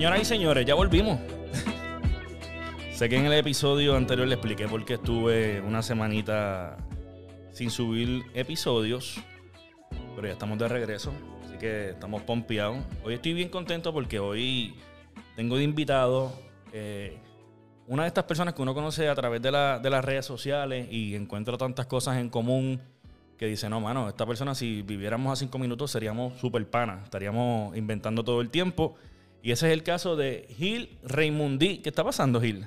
Señoras 0.00 0.22
y 0.22 0.24
señores, 0.24 0.64
ya 0.64 0.74
volvimos. 0.74 1.18
sé 2.90 3.06
que 3.10 3.16
en 3.16 3.26
el 3.26 3.34
episodio 3.34 3.94
anterior 3.94 4.26
le 4.26 4.32
expliqué 4.36 4.66
por 4.66 4.82
qué 4.86 4.94
estuve 4.94 5.60
una 5.60 5.82
semanita 5.82 6.78
sin 7.52 7.70
subir 7.70 8.22
episodios, 8.32 9.20
pero 10.16 10.26
ya 10.26 10.32
estamos 10.32 10.58
de 10.58 10.68
regreso, 10.68 11.12
así 11.44 11.58
que 11.58 11.90
estamos 11.90 12.22
pompeados. 12.22 12.78
Hoy 13.04 13.12
estoy 13.12 13.34
bien 13.34 13.50
contento 13.50 13.92
porque 13.92 14.18
hoy 14.18 14.74
tengo 15.36 15.58
de 15.58 15.64
invitado 15.64 16.32
eh, 16.72 17.18
una 17.86 18.04
de 18.04 18.08
estas 18.08 18.24
personas 18.24 18.54
que 18.54 18.62
uno 18.62 18.72
conoce 18.72 19.06
a 19.06 19.14
través 19.14 19.42
de, 19.42 19.50
la- 19.52 19.80
de 19.80 19.90
las 19.90 20.02
redes 20.02 20.24
sociales 20.24 20.88
y 20.90 21.14
encuentra 21.14 21.58
tantas 21.58 21.84
cosas 21.84 22.16
en 22.16 22.30
común 22.30 22.80
que 23.36 23.44
dice, 23.44 23.68
no, 23.68 23.82
mano, 23.82 24.08
esta 24.08 24.24
persona 24.24 24.54
si 24.54 24.80
viviéramos 24.80 25.30
a 25.30 25.36
cinco 25.36 25.58
minutos 25.58 25.90
seríamos 25.90 26.40
super 26.40 26.66
panas, 26.70 27.04
estaríamos 27.04 27.76
inventando 27.76 28.24
todo 28.24 28.40
el 28.40 28.48
tiempo. 28.48 28.96
Y 29.42 29.52
ese 29.52 29.68
es 29.68 29.72
el 29.72 29.82
caso 29.82 30.16
de 30.16 30.46
Gil 30.50 30.98
Raymundí. 31.02 31.78
¿Qué 31.78 31.88
está 31.88 32.04
pasando, 32.04 32.40
Gil? 32.40 32.66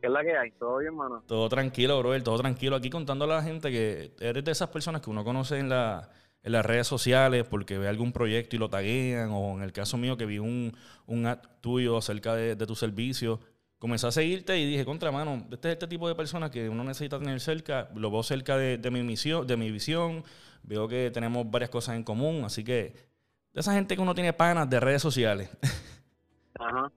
¿Qué 0.00 0.08
es 0.08 0.10
la 0.10 0.22
que 0.22 0.36
hay? 0.36 0.50
¿Todo 0.52 0.78
bien, 0.78 0.94
mano? 0.94 1.22
Todo 1.26 1.48
tranquilo, 1.48 1.98
brother, 1.98 2.22
todo 2.22 2.38
tranquilo. 2.38 2.76
Aquí 2.76 2.90
contándole 2.90 3.32
a 3.32 3.36
la 3.36 3.42
gente 3.42 3.70
que 3.70 4.12
eres 4.20 4.44
de 4.44 4.52
esas 4.52 4.68
personas 4.68 5.00
que 5.00 5.08
uno 5.08 5.24
conoce 5.24 5.58
en, 5.58 5.70
la, 5.70 6.10
en 6.42 6.52
las 6.52 6.66
redes 6.66 6.86
sociales 6.86 7.44
porque 7.48 7.78
ve 7.78 7.88
algún 7.88 8.12
proyecto 8.12 8.56
y 8.56 8.58
lo 8.58 8.68
taguean, 8.68 9.30
o 9.32 9.56
en 9.56 9.62
el 9.62 9.72
caso 9.72 9.96
mío 9.96 10.16
que 10.16 10.26
vi 10.26 10.38
un, 10.38 10.76
un 11.06 11.26
ad 11.26 11.38
tuyo 11.62 11.96
acerca 11.96 12.34
de, 12.34 12.54
de 12.54 12.66
tu 12.66 12.74
servicio. 12.74 13.40
Comencé 13.78 14.06
a 14.06 14.12
seguirte 14.12 14.58
y 14.58 14.66
dije, 14.66 14.84
contra 14.84 15.10
mano, 15.10 15.46
este 15.50 15.68
es 15.68 15.72
este 15.72 15.86
tipo 15.86 16.08
de 16.08 16.14
personas 16.14 16.50
que 16.50 16.68
uno 16.68 16.84
necesita 16.84 17.18
tener 17.18 17.40
cerca. 17.40 17.88
Lo 17.94 18.10
veo 18.10 18.22
cerca 18.22 18.56
de, 18.58 18.78
de 18.78 18.90
mi 18.90 19.02
misión, 19.02 19.46
de 19.46 19.56
mi 19.56 19.70
visión. 19.70 20.24
Veo 20.62 20.88
que 20.88 21.10
tenemos 21.10 21.50
varias 21.50 21.70
cosas 21.70 21.96
en 21.96 22.04
común, 22.04 22.44
así 22.44 22.62
que 22.64 23.15
de 23.56 23.60
esa 23.60 23.72
gente 23.72 23.96
que 23.96 24.02
uno 24.02 24.14
tiene 24.14 24.34
panas 24.34 24.68
de 24.68 24.78
redes 24.78 25.00
sociales. 25.00 25.48
Ajá. 26.60 26.92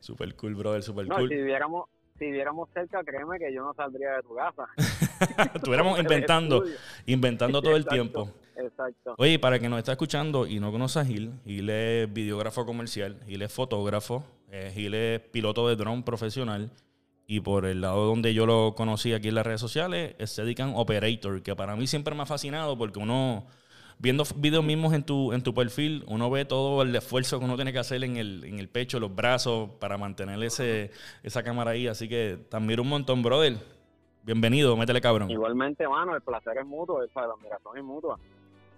super 0.00 0.34
cool, 0.36 0.54
brother, 0.54 0.82
super 0.82 1.06
No, 1.06 1.16
cool. 1.16 1.30
si 1.30 1.34
viviéramos, 1.34 1.88
si 2.18 2.26
viviéramos 2.26 2.68
cerca, 2.74 3.02
créeme 3.02 3.38
que 3.38 3.52
yo 3.54 3.64
no 3.64 3.72
saldría 3.72 4.16
de 4.16 4.22
tu 4.22 4.34
casa. 4.34 4.66
Estuviéramos 5.54 5.98
inventando, 6.04 6.62
inventando 7.06 7.62
todo 7.62 7.74
el 7.74 7.86
tiempo. 7.86 8.30
Exacto. 8.54 9.14
Oye, 9.16 9.38
para 9.38 9.58
que 9.58 9.68
nos 9.70 9.78
está 9.78 9.92
escuchando 9.92 10.46
y 10.46 10.60
no 10.60 10.70
conoce 10.70 10.98
a 11.00 11.06
Gil, 11.06 11.32
Gil 11.46 11.70
es 11.70 12.12
videógrafo 12.12 12.66
comercial, 12.66 13.18
Gil 13.26 13.40
es 13.40 13.50
fotógrafo, 13.52 14.24
eh, 14.50 14.70
Gil 14.74 14.92
es 14.92 15.20
piloto 15.20 15.66
de 15.68 15.74
dron 15.76 16.02
profesional 16.02 16.70
y 17.26 17.40
por 17.40 17.64
el 17.64 17.80
lado 17.80 18.04
donde 18.04 18.34
yo 18.34 18.44
lo 18.44 18.74
conocí 18.76 19.14
aquí 19.14 19.28
en 19.28 19.36
las 19.36 19.46
redes 19.46 19.60
sociales 19.62 20.14
es 20.18 20.36
Dedican 20.36 20.74
Operator, 20.76 21.42
que 21.42 21.56
para 21.56 21.74
mí 21.76 21.86
siempre 21.86 22.14
me 22.14 22.22
ha 22.24 22.26
fascinado 22.26 22.76
porque 22.76 22.98
uno, 22.98 23.46
viendo 24.04 24.22
videos 24.36 24.62
mismos 24.62 24.92
en 24.92 25.02
tu, 25.02 25.32
en 25.32 25.42
tu 25.42 25.54
perfil, 25.54 26.04
uno 26.08 26.28
ve 26.30 26.44
todo 26.44 26.82
el 26.82 26.94
esfuerzo 26.94 27.38
que 27.38 27.46
uno 27.46 27.56
tiene 27.56 27.72
que 27.72 27.78
hacer 27.78 28.04
en 28.04 28.18
el, 28.18 28.44
en 28.44 28.58
el 28.58 28.68
pecho, 28.68 29.00
los 29.00 29.14
brazos, 29.14 29.70
para 29.80 29.96
mantener 29.96 30.40
ese, 30.44 30.90
esa 31.22 31.42
cámara 31.42 31.70
ahí. 31.70 31.86
Así 31.88 32.06
que 32.06 32.38
te 32.50 32.54
admiro 32.56 32.82
un 32.82 32.90
montón, 32.90 33.22
brother. 33.22 33.56
Bienvenido, 34.22 34.76
métele 34.76 35.00
cabrón. 35.00 35.30
Igualmente, 35.30 35.88
mano, 35.88 36.14
el 36.14 36.20
placer 36.20 36.58
es 36.58 36.66
mutuo, 36.66 37.02
el- 37.02 37.10
la 37.14 37.22
admiración 37.22 37.78
es 37.78 37.82
mutua. 37.84 38.18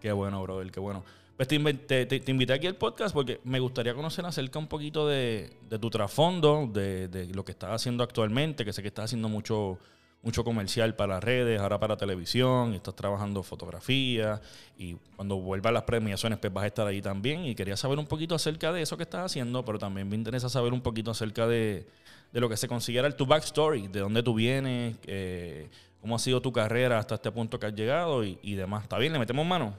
Qué 0.00 0.12
bueno, 0.12 0.40
brother, 0.42 0.70
qué 0.70 0.78
bueno. 0.78 1.02
Pues 1.36 1.48
te- 1.48 1.58
te- 2.06 2.20
te 2.20 2.30
invité 2.30 2.52
aquí 2.52 2.68
al 2.68 2.76
podcast 2.76 3.12
porque 3.12 3.40
me 3.42 3.58
gustaría 3.58 3.94
conocer 3.94 4.24
acerca 4.24 4.60
un 4.60 4.68
poquito 4.68 5.08
de, 5.08 5.50
de 5.68 5.78
tu 5.80 5.90
trasfondo, 5.90 6.68
de, 6.72 7.08
de 7.08 7.26
lo 7.34 7.44
que 7.44 7.50
estás 7.52 7.70
haciendo 7.72 8.04
actualmente, 8.04 8.64
que 8.64 8.72
sé 8.72 8.80
que 8.80 8.88
estás 8.88 9.06
haciendo 9.06 9.28
mucho, 9.28 9.76
mucho 10.22 10.42
comercial 10.42 10.96
para 10.96 11.14
las 11.14 11.24
redes, 11.24 11.60
ahora 11.60 11.78
para 11.78 11.96
televisión, 11.96 12.72
y 12.72 12.76
estás 12.76 12.96
trabajando 12.96 13.42
fotografía, 13.42 14.40
y 14.76 14.94
cuando 15.14 15.36
vuelvan 15.36 15.74
las 15.74 15.84
premiaciones 15.84 16.38
pues 16.38 16.52
vas 16.52 16.64
a 16.64 16.66
estar 16.66 16.86
ahí 16.86 17.00
también, 17.00 17.44
y 17.44 17.54
quería 17.54 17.76
saber 17.76 17.98
un 17.98 18.06
poquito 18.06 18.34
acerca 18.34 18.72
de 18.72 18.82
eso 18.82 18.96
que 18.96 19.04
estás 19.04 19.26
haciendo, 19.26 19.64
pero 19.64 19.78
también 19.78 20.08
me 20.08 20.16
interesa 20.16 20.48
saber 20.48 20.72
un 20.72 20.80
poquito 20.80 21.12
acerca 21.12 21.46
de, 21.46 21.86
de 22.32 22.40
lo 22.40 22.48
que 22.48 22.56
se 22.56 22.66
considera 22.66 23.06
el 23.06 23.14
tu 23.14 23.24
backstory, 23.24 23.86
de 23.88 24.00
dónde 24.00 24.22
tú 24.22 24.34
vienes, 24.34 24.96
eh, 25.04 25.68
cómo 26.00 26.16
ha 26.16 26.18
sido 26.18 26.40
tu 26.40 26.52
carrera 26.52 26.98
hasta 26.98 27.14
este 27.14 27.30
punto 27.30 27.58
que 27.58 27.66
has 27.66 27.74
llegado 27.74 28.24
y, 28.24 28.38
y 28.42 28.54
demás. 28.54 28.82
¿Está 28.82 28.98
bien? 28.98 29.12
¿Le 29.12 29.18
metemos 29.18 29.46
mano? 29.46 29.74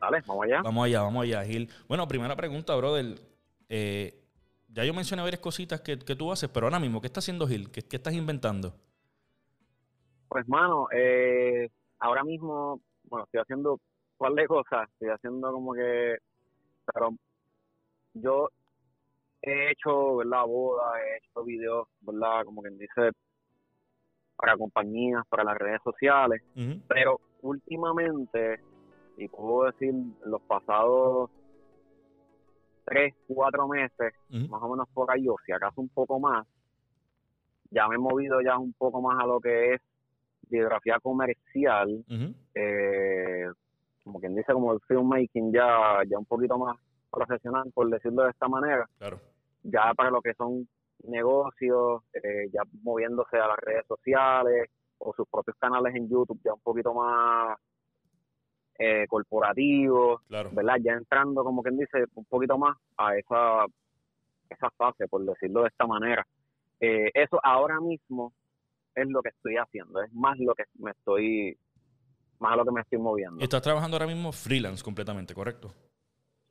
Dale, 0.00 0.22
vamos 0.26 0.44
allá. 0.44 0.62
Vamos 0.62 0.84
allá, 0.84 1.02
vamos 1.02 1.22
allá, 1.22 1.44
Gil. 1.44 1.68
Bueno, 1.88 2.06
primera 2.06 2.36
pregunta, 2.36 2.74
brother. 2.74 3.18
Eh, 3.68 4.22
ya 4.68 4.84
yo 4.84 4.92
mencioné 4.92 5.22
varias 5.22 5.40
cositas 5.40 5.80
que, 5.80 5.98
que 5.98 6.14
tú 6.14 6.30
haces, 6.30 6.50
pero 6.50 6.66
ahora 6.66 6.78
mismo, 6.78 7.00
¿qué 7.00 7.06
está 7.06 7.20
haciendo 7.20 7.46
Gil? 7.46 7.70
¿Qué, 7.70 7.82
qué 7.82 7.96
estás 7.96 8.12
inventando? 8.14 8.74
Pues, 10.34 10.48
mano, 10.48 10.88
eh, 10.90 11.70
ahora 12.00 12.24
mismo, 12.24 12.80
bueno, 13.04 13.24
estoy 13.24 13.40
haciendo 13.40 13.74
un 13.74 13.80
par 14.18 14.32
de 14.32 14.48
cosas. 14.48 14.90
Estoy 14.90 15.10
haciendo 15.10 15.52
como 15.52 15.74
que, 15.74 16.16
pero 16.92 17.10
yo 18.14 18.48
he 19.42 19.70
hecho, 19.70 20.16
¿verdad? 20.16 20.44
Bodas, 20.44 20.96
he 20.98 21.18
hecho 21.18 21.44
videos, 21.44 21.86
¿verdad? 22.00 22.44
Como 22.46 22.62
quien 22.62 22.76
dice, 22.76 23.12
para 24.34 24.56
compañías, 24.56 25.24
para 25.28 25.44
las 25.44 25.56
redes 25.56 25.80
sociales. 25.84 26.42
Pero 26.88 27.20
últimamente, 27.42 28.58
y 29.16 29.28
puedo 29.28 29.70
decir 29.70 29.94
los 30.26 30.42
pasados 30.42 31.30
tres, 32.86 33.14
cuatro 33.28 33.68
meses, 33.68 34.14
más 34.30 34.60
o 34.60 34.68
menos 34.68 34.88
por 34.92 35.12
ahí, 35.12 35.28
o 35.28 35.36
si 35.46 35.52
acaso 35.52 35.80
un 35.80 35.90
poco 35.90 36.18
más, 36.18 36.44
ya 37.70 37.86
me 37.86 37.94
he 37.94 37.98
movido 37.98 38.40
ya 38.40 38.58
un 38.58 38.72
poco 38.72 39.00
más 39.00 39.22
a 39.22 39.26
lo 39.26 39.38
que 39.38 39.74
es 39.74 39.80
biografía 40.48 40.98
comercial, 41.00 42.04
eh, 42.54 43.46
como 44.02 44.20
quien 44.20 44.34
dice, 44.34 44.52
como 44.52 44.72
el 44.72 44.80
filmmaking 44.86 45.52
ya, 45.52 46.02
ya 46.06 46.18
un 46.18 46.26
poquito 46.26 46.58
más 46.58 46.76
profesional, 47.10 47.70
por 47.74 47.88
decirlo 47.88 48.24
de 48.24 48.30
esta 48.30 48.48
manera, 48.48 48.88
Claro. 48.98 49.20
ya 49.62 49.92
para 49.94 50.10
lo 50.10 50.20
que 50.20 50.34
son 50.34 50.68
negocios, 51.04 52.02
eh, 52.14 52.48
ya 52.52 52.62
moviéndose 52.82 53.36
a 53.38 53.48
las 53.48 53.58
redes 53.58 53.86
sociales 53.86 54.68
o 54.98 55.12
sus 55.14 55.26
propios 55.28 55.56
canales 55.58 55.94
en 55.94 56.08
YouTube, 56.08 56.40
ya 56.44 56.54
un 56.54 56.60
poquito 56.60 56.92
más 56.94 57.58
eh, 58.78 59.06
corporativos, 59.08 60.20
Claro. 60.28 60.50
¿verdad? 60.52 60.76
Ya 60.82 60.92
entrando, 60.94 61.44
como 61.44 61.62
quien 61.62 61.76
dice, 61.78 62.04
un 62.14 62.24
poquito 62.24 62.58
más 62.58 62.76
a 62.96 63.16
esa, 63.16 63.66
esa 64.50 64.70
fase, 64.70 65.06
por 65.08 65.24
decirlo 65.24 65.62
de 65.62 65.68
esta 65.68 65.86
manera. 65.86 66.26
Eh, 66.80 67.10
eso 67.14 67.38
ahora 67.42 67.80
mismo 67.80 68.32
es 68.94 69.08
lo 69.08 69.22
que 69.22 69.30
estoy 69.30 69.56
haciendo, 69.56 70.02
es 70.02 70.12
más 70.12 70.38
lo 70.38 70.54
que 70.54 70.64
me 70.78 70.92
estoy, 70.92 71.58
más 72.38 72.52
a 72.52 72.56
lo 72.56 72.64
que 72.64 72.72
me 72.72 72.80
estoy 72.80 72.98
moviendo. 72.98 73.40
Y 73.40 73.44
estás 73.44 73.62
trabajando 73.62 73.96
ahora 73.96 74.06
mismo 74.06 74.32
freelance 74.32 74.82
completamente, 74.82 75.34
¿correcto? 75.34 75.72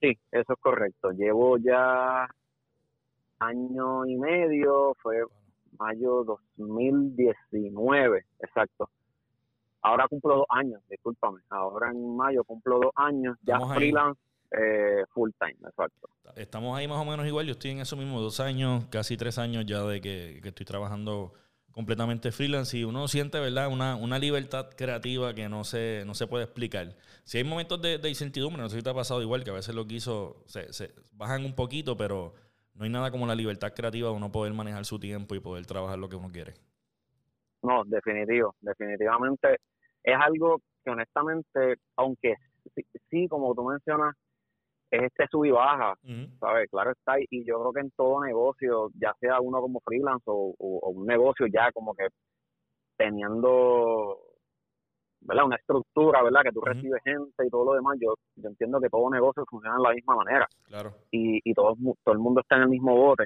Sí, 0.02 0.18
eso 0.32 0.54
es 0.54 0.60
correcto. 0.60 1.12
Llevo 1.12 1.58
ya 1.58 2.28
año 3.40 4.06
y 4.06 4.18
medio, 4.18 4.96
fue 5.02 5.24
mayo 5.80 6.24
2019, 6.24 8.26
exacto. 8.40 8.90
Ahora 9.82 10.08
cumplo 10.08 10.38
dos 10.38 10.46
años, 10.50 10.82
discúlpame. 10.90 11.42
Ahora 11.50 11.92
en 11.92 12.16
mayo 12.16 12.44
cumplo 12.44 12.80
dos 12.80 12.92
años, 12.96 13.38
ya 13.42 13.56
Estamos 13.56 13.76
freelance 13.76 14.22
eh, 14.52 15.04
full 15.14 15.32
time, 15.40 15.58
exacto. 15.68 16.10
Estamos 16.36 16.78
ahí 16.78 16.88
más 16.88 17.00
o 17.00 17.06
menos 17.06 17.26
igual. 17.26 17.46
Yo 17.46 17.54
estoy 17.54 17.72
en 17.72 17.80
eso 17.80 17.98
mismo, 17.98 18.22
dos 18.22 18.40
años, 18.40 18.86
casi 18.86 19.18
tres 19.18 19.38
años 19.38 19.66
ya 19.66 19.84
de 19.84 20.00
que, 20.00 20.40
que 20.42 20.50
estoy 20.50 20.66
trabajando 20.66 21.34
completamente 21.74 22.32
freelance 22.32 22.78
y 22.78 22.84
uno 22.84 23.08
siente, 23.08 23.40
¿verdad? 23.40 23.68
Una, 23.68 23.96
una 23.96 24.20
libertad 24.20 24.70
creativa 24.78 25.34
que 25.34 25.50
no 25.50 25.64
se, 25.64 26.04
no 26.06 26.14
se 26.14 26.28
puede 26.28 26.46
explicar. 26.46 26.96
Si 27.24 27.40
hay 27.40 27.44
momentos 27.44 27.82
de, 27.82 27.98
incertidumbre, 28.08 28.62
no 28.62 28.70
sé 28.70 28.78
si 28.78 28.84
te 28.84 28.90
ha 28.90 28.94
pasado 28.94 29.22
igual, 29.22 29.44
que 29.44 29.50
a 29.50 29.54
veces 29.54 29.74
lo 29.74 29.86
quiso, 29.86 30.44
se, 30.46 30.72
se 30.72 30.94
bajan 31.14 31.44
un 31.44 31.56
poquito, 31.56 31.98
pero 31.98 32.34
no 32.76 32.86
hay 32.86 32.90
nada 32.90 33.12
como 33.12 33.26
la 33.26 33.36
libertad 33.36 33.74
creativa 33.74 34.10
de 34.10 34.16
uno 34.16 34.32
poder 34.32 34.54
manejar 34.54 34.86
su 34.86 35.00
tiempo 35.00 35.36
y 35.36 35.40
poder 35.40 35.66
trabajar 35.66 35.98
lo 35.98 36.10
que 36.10 36.16
uno 36.16 36.32
quiere. 36.32 36.54
No, 37.64 37.84
definitivo, 37.86 38.56
definitivamente 38.62 39.58
es 40.04 40.16
algo 40.20 40.62
que 40.84 40.92
honestamente, 40.92 41.78
aunque 41.96 42.36
sí, 42.76 42.86
sí, 43.10 43.28
como 43.28 43.56
tú 43.56 43.64
mencionas, 43.64 44.16
es 44.96 45.04
este 45.04 45.28
sub 45.32 45.46
y 45.46 45.52
baja. 45.52 45.96
¿sabes? 46.40 46.70
Claro 46.70 46.92
está, 46.92 47.20
y- 47.20 47.46
yo 47.46 47.60
creo 47.60 47.74
que 47.74 47.80
en 47.82 47.92
todo 47.92 48.24
negocio, 48.24 48.90
ya 49.00 49.14
sea 49.20 49.40
uno 49.42 49.60
como 49.62 49.80
freelance 49.82 50.24
o, 50.28 50.54
o- 50.58 50.80
o 50.82 50.90
un 50.90 51.06
negocio 51.08 51.48
ya 51.48 51.72
como 51.72 51.94
que 51.96 52.08
teniendo, 52.98 54.18
¿verdad? 55.22 55.46
Una 55.46 55.56
estructura, 55.56 56.22
¿verdad? 56.24 56.42
Que 56.44 56.52
tú 56.52 56.62
recibes 56.62 57.02
gente 57.04 57.46
y 57.46 57.50
todo 57.50 57.66
lo 57.66 57.74
demás, 57.74 57.98
yo, 58.00 58.16
yo 58.36 58.50
entiendo 58.50 58.80
que 58.80 58.90
todo 58.90 59.10
negocio 59.10 59.44
funciona 59.50 59.78
de 59.78 59.84
la 59.84 59.94
misma 59.94 60.16
manera 60.16 60.48
Claro. 60.66 60.94
y, 61.12 61.40
y 61.44 61.54
todo, 61.54 61.76
todo 62.04 62.14
el 62.14 62.20
mundo 62.20 62.42
está 62.42 62.58
en 62.58 62.64
el 62.64 62.70
mismo 62.70 62.96
bote, 62.96 63.26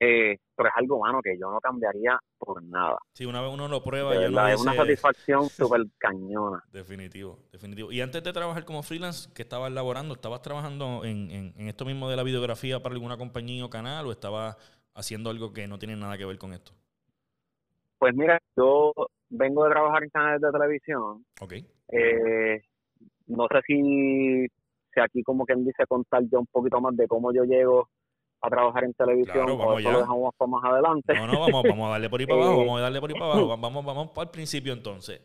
eh, 0.00 0.36
pero 0.54 0.68
es 0.68 0.74
algo, 0.76 1.00
mano, 1.00 1.20
que 1.22 1.38
yo 1.38 1.50
no 1.50 1.60
cambiaría 1.60 2.18
por 2.38 2.62
nada. 2.62 2.96
Si 3.14 3.24
una 3.24 3.40
vez 3.40 3.52
uno 3.52 3.68
lo 3.68 3.82
prueba, 3.82 4.14
ya 4.14 4.28
no 4.28 4.46
es 4.48 4.60
una 4.60 4.74
satisfacción 4.74 5.48
súper 5.50 5.82
cañona. 5.98 6.62
Definitivo, 6.72 7.38
definitivo. 7.52 7.92
Y 7.92 8.00
antes 8.00 8.22
de 8.22 8.32
trabajar 8.32 8.64
como 8.64 8.82
freelance, 8.82 9.30
¿qué 9.34 9.42
estabas 9.42 9.72
laborando? 9.72 10.14
¿Estabas 10.14 10.42
trabajando 10.42 11.04
en, 11.04 11.30
en- 11.30 11.54
en 11.56 11.68
esto 11.68 11.84
mismo 11.84 12.08
de 12.10 12.16
la 12.16 12.22
videografía 12.22 12.82
para 12.82 12.94
alguna 12.94 13.16
compañía 13.16 13.64
o 13.64 13.70
canal 13.70 14.06
o 14.06 14.12
estabas 14.12 14.56
haciendo 14.94 15.30
algo 15.30 15.52
que 15.52 15.66
no 15.66 15.78
tiene 15.78 15.96
nada 15.96 16.16
que 16.18 16.24
ver 16.26 16.38
con 16.38 16.52
esto? 16.52 16.72
Pues 17.98 18.14
mira, 18.14 18.38
yo 18.56 18.92
vengo 19.30 19.64
de 19.64 19.70
trabajar 19.70 20.04
en 20.04 20.10
canales 20.10 20.40
de 20.40 20.50
televisión. 20.52 21.24
Ok. 21.40 21.54
Eh, 21.88 22.60
no 23.28 23.46
sé 23.50 23.60
si, 23.66 24.46
sé 24.92 25.00
aquí 25.00 25.22
como 25.22 25.44
quien 25.46 25.64
dice 25.64 25.86
contar 25.86 26.22
ya 26.30 26.38
un 26.38 26.46
poquito 26.46 26.80
más 26.80 26.96
de 26.96 27.08
cómo 27.08 27.32
yo 27.32 27.44
llego 27.44 27.88
a 28.40 28.50
trabajar 28.50 28.84
en 28.84 28.94
televisión, 28.94 29.46
Claro, 29.46 29.54
o 29.54 29.78
eso 29.78 29.90
lo 29.90 30.00
dejamos 30.00 30.34
para 30.36 30.50
más 30.50 30.64
adelante. 30.64 31.14
No, 31.14 31.26
no, 31.26 31.40
vamos, 31.40 31.62
vamos 31.68 31.88
a 31.88 31.90
darle 31.92 32.10
por 32.10 32.20
ahí 32.20 32.26
para 32.26 32.42
abajo, 32.42 32.54
Eh, 32.54 32.64
vamos 32.64 32.78
a 32.78 32.82
darle 32.82 33.00
por 33.00 33.10
ahí 33.10 33.18
para 33.18 33.32
abajo. 33.32 33.48
Vamos, 33.56 33.84
vamos, 33.84 34.10
el 34.16 34.28
principio 34.28 34.72
entonces. 34.72 35.20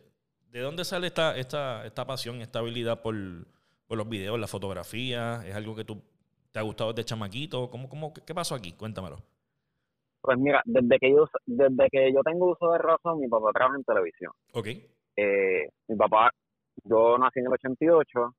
¿De 0.50 0.60
dónde 0.60 0.84
sale 0.84 1.08
esta, 1.08 1.38
esta, 1.38 1.86
esta 1.86 2.06
pasión, 2.06 2.42
esta 2.42 2.60
habilidad 2.60 3.02
por, 3.02 3.16
por 3.88 3.98
los 3.98 4.10
videos, 4.10 4.40
la 4.40 4.48
fotografía? 4.48 5.44
¿Es 5.46 5.56
algo 5.56 5.75
que 5.75 5.86
tú 5.86 6.02
te 6.52 6.60
ha 6.60 6.62
gustado 6.62 6.94
desde 6.94 7.06
chamaquito? 7.06 7.69
¿Cómo, 7.69 7.88
cómo, 7.88 8.13
qué, 8.13 8.22
qué 8.25 8.34
pasó 8.34 8.56
aquí? 8.56 8.74
Cuéntamelo. 8.74 9.18
Pues 10.22 10.38
mira, 10.38 10.62
desde 10.66 11.00
que 11.00 11.12
yo 11.12 11.28
desde 11.46 11.90
que 11.90 12.13
yo 12.13 12.22
tengo 12.22 12.52
uso 12.52 12.72
de 12.72 12.78
razón, 12.78 13.19
mi 13.19 13.28
papá 13.28 13.52
trabaja 13.54 13.78
en 13.78 13.84
televisión. 13.84 14.31
Ok. 14.54 14.68
Eh, 15.16 15.69
mi 15.88 15.96
papá, 15.96 16.31
yo 16.84 17.18
nací 17.18 17.40
en 17.40 17.48
el 17.48 17.54
88, 17.54 18.36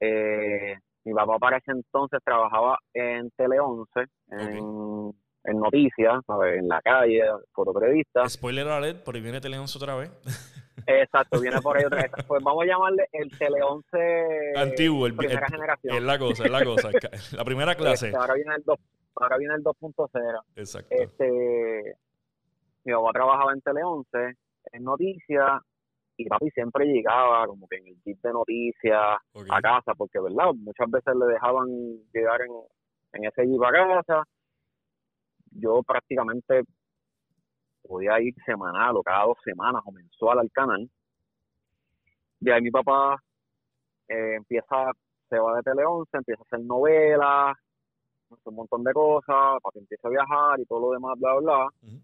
eh, 0.00 0.76
mi 1.04 1.12
papá 1.14 1.38
para 1.38 1.56
ese 1.58 1.72
entonces 1.72 2.20
trabajaba 2.24 2.78
en 2.94 3.30
Tele 3.32 3.58
11, 3.60 3.90
en, 4.30 5.12
en 5.44 5.58
noticias, 5.60 6.20
¿sabes? 6.26 6.58
en 6.58 6.68
la 6.68 6.80
calle, 6.82 7.22
fotoperiodista. 7.52 8.28
Spoiler 8.28 8.68
alert, 8.68 9.02
por 9.04 9.14
ahí 9.14 9.20
viene 9.22 9.40
Teleonce 9.40 9.78
otra 9.78 9.94
vez. 9.96 10.10
Exacto, 10.86 11.40
viene 11.40 11.60
por 11.60 11.76
ahí 11.76 11.84
otra 11.84 12.02
vez. 12.02 12.10
Pues 12.26 12.42
vamos 12.42 12.62
a 12.64 12.66
llamarle 12.66 13.06
el 13.12 13.30
Tele 13.38 13.62
11 13.62 14.52
Antiguo, 14.56 15.06
el, 15.06 15.14
primera 15.14 15.46
el- 15.46 15.52
generación. 15.52 15.96
es 15.96 16.02
la 16.02 16.18
cosa, 16.18 16.44
es 16.44 16.50
la 16.50 16.64
cosa. 16.64 16.90
La 17.36 17.44
primera 17.44 17.74
clase. 17.74 18.06
Este, 18.06 18.18
ahora 18.18 18.34
viene 18.34 18.54
el 18.56 18.62
2, 18.64 18.78
ahora 19.16 19.36
viene 19.38 19.54
el 19.54 19.62
2.0. 19.64 20.42
Exacto. 20.56 20.88
Este, 20.90 21.96
mi 22.84 22.92
papá 22.94 23.12
trabajaba 23.12 23.52
en 23.52 23.60
Tele 23.60 23.82
11, 23.84 24.08
en 24.72 24.84
noticias, 24.84 25.60
y 26.20 26.28
papi 26.28 26.50
siempre 26.50 26.84
llegaba 26.84 27.46
como 27.46 27.66
que 27.66 27.76
en 27.76 27.86
el 27.86 28.02
jeep 28.04 28.20
de 28.20 28.32
noticias 28.32 29.16
a 29.50 29.60
casa, 29.62 29.94
porque, 29.94 30.20
¿verdad? 30.20 30.52
Muchas 30.54 30.90
veces 30.90 31.14
le 31.16 31.26
dejaban 31.32 31.66
llegar 32.12 32.42
en, 32.42 32.52
en 33.14 33.24
ese 33.24 33.46
jeep 33.46 33.62
a 33.64 33.72
casa. 33.72 34.24
Yo 35.52 35.82
prácticamente 35.82 36.62
podía 37.82 38.20
ir 38.20 38.34
semanal 38.44 38.98
o 38.98 39.02
cada 39.02 39.24
dos 39.24 39.38
semanas 39.42 39.82
o 39.86 39.92
mensual 39.92 40.40
al 40.40 40.50
canal. 40.52 40.90
De 42.38 42.52
ahí 42.52 42.60
mi 42.60 42.70
papá 42.70 43.16
eh, 44.08 44.34
empieza, 44.36 44.92
se 45.30 45.38
va 45.38 45.56
de 45.56 45.62
Tele 45.62 45.86
11, 45.86 46.18
empieza 46.18 46.42
a 46.42 46.44
hacer 46.44 46.60
novelas, 46.66 47.56
un 48.44 48.54
montón 48.54 48.84
de 48.84 48.92
cosas, 48.92 49.58
papi 49.62 49.78
empieza 49.78 50.06
a 50.06 50.10
viajar 50.10 50.60
y 50.60 50.66
todo 50.66 50.80
lo 50.80 50.90
demás, 50.92 51.18
bla, 51.18 51.32
bla, 51.36 51.40
bla. 51.40 51.68
Ujú. 51.82 52.02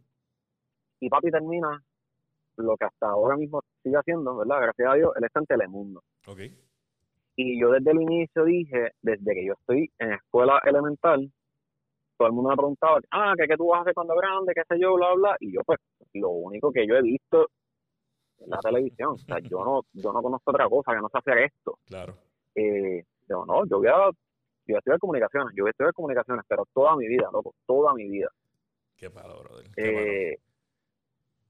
Y 1.00 1.10
papi 1.10 1.30
termina 1.30 1.82
lo 2.56 2.76
que 2.76 2.86
hasta 2.86 3.08
ahora 3.08 3.36
mismo 3.36 3.60
sigue 3.86 3.96
haciendo, 3.96 4.36
¿verdad? 4.36 4.60
Gracias 4.62 4.88
a 4.88 4.94
Dios, 4.94 5.12
él 5.16 5.24
está 5.24 5.40
en 5.40 5.46
Telemundo. 5.46 6.02
Ok. 6.26 6.40
Y 7.36 7.60
yo 7.60 7.70
desde 7.70 7.90
el 7.92 8.02
inicio 8.02 8.44
dije, 8.44 8.90
desde 9.00 9.34
que 9.34 9.46
yo 9.46 9.52
estoy 9.52 9.90
en 9.98 10.12
escuela 10.12 10.60
elemental, 10.64 11.30
todo 12.16 12.28
el 12.28 12.34
mundo 12.34 12.50
me 12.50 12.56
preguntaba, 12.56 12.98
ah, 13.12 13.34
¿qué, 13.38 13.46
qué 13.46 13.56
tú 13.56 13.68
vas 13.68 13.78
a 13.78 13.82
hacer 13.82 13.94
cuando 13.94 14.16
grande? 14.16 14.54
¿Qué 14.54 14.62
sé 14.68 14.80
yo? 14.80 14.94
Bla, 14.94 15.14
bla. 15.14 15.36
Y 15.38 15.52
yo, 15.52 15.60
pues, 15.64 15.78
lo 16.14 16.30
único 16.30 16.72
que 16.72 16.86
yo 16.86 16.96
he 16.96 17.02
visto 17.02 17.48
es 18.38 18.48
la 18.48 18.58
televisión. 18.58 19.10
O 19.10 19.18
sea, 19.18 19.38
yo 19.38 19.62
no, 19.64 19.82
yo 19.92 20.12
no 20.12 20.22
conozco 20.22 20.50
otra 20.50 20.68
cosa, 20.68 20.92
que 20.92 21.00
no 21.00 21.08
sé 21.08 21.18
hacer 21.18 21.38
esto. 21.38 21.78
Claro. 21.84 22.16
Eh, 22.54 23.04
yo, 23.28 23.44
no, 23.44 23.66
yo 23.66 23.78
voy 23.78 23.88
a, 23.88 23.92
yo 23.92 24.12
voy 24.66 24.74
a 24.74 24.78
estudiar 24.78 24.98
comunicaciones, 24.98 25.52
yo 25.54 25.64
voy 25.64 25.68
a 25.68 25.72
estudiar 25.72 25.92
comunicaciones, 25.92 26.44
pero 26.48 26.64
toda 26.72 26.96
mi 26.96 27.06
vida, 27.06 27.28
loco, 27.30 27.54
toda 27.66 27.92
mi 27.92 28.08
vida. 28.08 28.28
Qué 28.96 29.10
palo, 29.10 29.38
brother. 29.42 29.70
Qué. 29.74 30.32
Eh, 30.32 30.38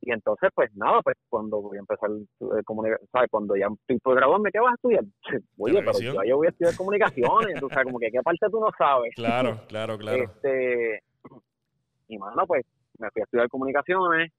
y 0.06 0.12
entonces, 0.12 0.50
pues 0.54 0.70
nada, 0.76 1.02
pues 1.02 1.16
cuando 1.28 1.60
voy 1.60 1.76
a 1.78 1.80
empezar, 1.80 2.08
eh, 2.10 2.62
comunica- 2.64 3.00
¿sabes? 3.10 3.28
Cuando 3.28 3.56
ya 3.56 3.66
estoy 3.88 4.14
graduarme, 4.14 4.52
¿qué 4.52 4.60
vas 4.60 4.70
a 4.70 4.74
estudiar? 4.76 5.04
Oye, 5.58 5.80
pero 5.80 5.98
yo 6.24 6.36
voy 6.36 6.46
a 6.46 6.50
estudiar 6.50 6.74
comunicaciones, 6.76 7.60
tú 7.60 7.68
sabes, 7.68 7.84
como 7.86 7.98
que 7.98 8.10
qué 8.12 8.22
parte 8.22 8.46
tú 8.48 8.60
no 8.60 8.70
sabes. 8.78 9.12
Claro, 9.16 9.60
claro, 9.68 9.98
claro. 9.98 10.22
Este, 10.22 11.02
y 12.08 12.18
mano, 12.18 12.46
pues 12.46 12.64
me 12.98 13.10
fui 13.10 13.20
a 13.20 13.24
estudiar 13.24 13.48
comunicaciones. 13.48 14.30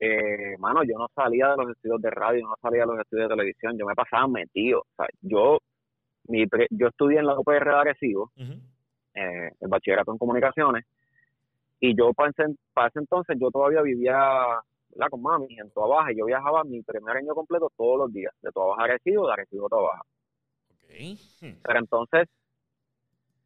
Eh, 0.00 0.56
mano, 0.58 0.82
yo 0.84 0.96
no 0.98 1.06
salía 1.14 1.48
de 1.50 1.56
los 1.58 1.70
estudios 1.76 2.00
de 2.00 2.10
radio, 2.10 2.46
no 2.46 2.54
salía 2.62 2.80
de 2.80 2.86
los 2.86 2.98
estudios 3.00 3.28
de 3.28 3.34
televisión, 3.36 3.76
yo 3.78 3.84
me 3.84 3.94
pasaba 3.94 4.26
metido. 4.26 4.80
O 4.80 4.86
sea, 4.96 5.06
yo, 5.20 5.58
mi, 6.28 6.46
pre- 6.46 6.68
yo 6.70 6.88
estudié 6.88 7.18
en 7.18 7.26
la 7.26 7.38
UPR 7.38 7.64
de 7.66 7.76
Arecibo, 7.76 8.30
eh, 9.14 9.50
el 9.60 9.68
bachillerato 9.68 10.10
en 10.12 10.18
comunicaciones. 10.18 10.86
Y 11.80 11.94
yo 11.94 12.14
para 12.14 12.30
ese, 12.30 12.44
para 12.72 12.88
ese 12.88 13.00
entonces 13.00 13.36
yo 13.38 13.50
todavía 13.50 13.82
vivía 13.82 14.16
¿verdad? 14.92 15.10
con 15.10 15.22
mami 15.22 15.58
en 15.58 15.70
Toa 15.70 15.86
Baja 15.88 16.12
y 16.12 16.18
yo 16.18 16.26
viajaba 16.26 16.64
mi 16.64 16.82
primer 16.82 17.16
año 17.16 17.34
completo 17.34 17.70
todos 17.76 17.98
los 17.98 18.12
días, 18.12 18.32
de 18.42 18.50
Toa 18.52 18.66
Baja 18.68 18.82
a 18.82 18.84
Arecibo, 18.84 19.26
de 19.26 19.32
Arecibo 19.32 19.66
a 19.66 19.68
Toa 19.68 19.82
Baja. 19.82 20.02
Ok. 20.70 21.18
Hmm. 21.40 21.60
Pero 21.62 21.78
entonces 21.78 22.28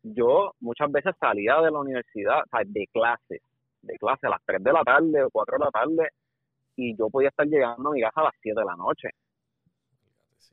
yo 0.02 0.52
muchas 0.60 0.90
veces 0.92 1.14
salía 1.18 1.56
de 1.60 1.70
la 1.70 1.78
universidad, 1.80 2.40
o 2.40 2.48
sea, 2.50 2.60
de 2.64 2.86
clase, 2.92 3.40
de 3.82 3.96
clase 3.98 4.26
a 4.26 4.30
las 4.30 4.40
3 4.44 4.62
de 4.62 4.72
la 4.72 4.82
tarde 4.82 5.22
o 5.24 5.30
4 5.30 5.58
de 5.58 5.64
la 5.64 5.70
tarde 5.70 6.08
y 6.76 6.96
yo 6.96 7.08
podía 7.08 7.28
estar 7.30 7.46
llegando 7.46 7.88
a 7.88 7.92
mi 7.92 8.00
casa 8.02 8.20
a 8.20 8.24
las 8.24 8.34
7 8.42 8.58
de 8.60 8.66
la 8.66 8.76
noche 8.76 9.08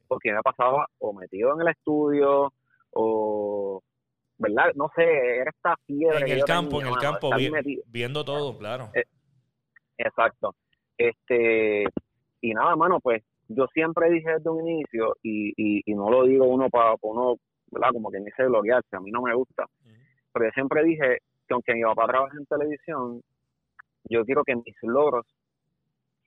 porque 0.08 0.32
me 0.32 0.42
pasaba 0.42 0.86
o 1.00 1.14
metido 1.14 1.54
en 1.56 1.62
el 1.62 1.68
estudio 1.70 2.54
o, 2.92 3.82
¿verdad? 4.38 4.72
No 4.76 4.90
sé, 4.96 5.04
era 5.04 5.50
esta 5.50 5.76
fiebre. 5.88 6.20
En 6.20 6.30
el 6.30 6.44
campo, 6.46 6.78
tenía, 6.78 6.88
en 6.88 6.94
el 6.94 7.00
campo, 7.00 7.30
vi- 7.36 7.82
viendo 7.88 8.24
todo, 8.24 8.58
claro. 8.58 8.92
Eh, 8.94 9.04
Exacto. 9.98 10.56
Este, 11.08 11.84
y 12.42 12.54
nada, 12.54 12.76
mano, 12.78 13.00
pues 13.02 13.22
yo 13.50 13.68
siempre 13.74 14.10
dije 14.10 14.30
desde 14.38 14.50
un 14.50 14.66
inicio, 14.68 15.16
y, 15.22 15.50
y, 15.58 15.82
y 15.86 15.96
no 15.96 16.10
lo 16.10 16.24
digo 16.24 16.46
uno 16.46 16.70
para 16.70 16.96
uno, 17.02 17.36
¿verdad? 17.72 17.90
Como 17.92 18.10
quien 18.10 18.24
dice 18.24 18.46
gloriarse, 18.46 18.96
a 18.96 19.00
mí 19.02 19.12
no 19.12 19.22
me 19.22 19.34
gusta, 19.36 19.66
pero 20.32 20.46
yo 20.46 20.52
siempre 20.52 20.84
dije 20.84 21.18
que 21.48 21.54
aunque 21.54 21.74
mi 21.74 21.84
papá 21.84 22.08
trabaje 22.08 22.38
en 22.38 22.46
televisión, 22.46 23.22
yo 24.06 24.24
quiero 24.24 24.44
que 24.44 24.56
mis 24.56 24.76
logros 24.84 25.26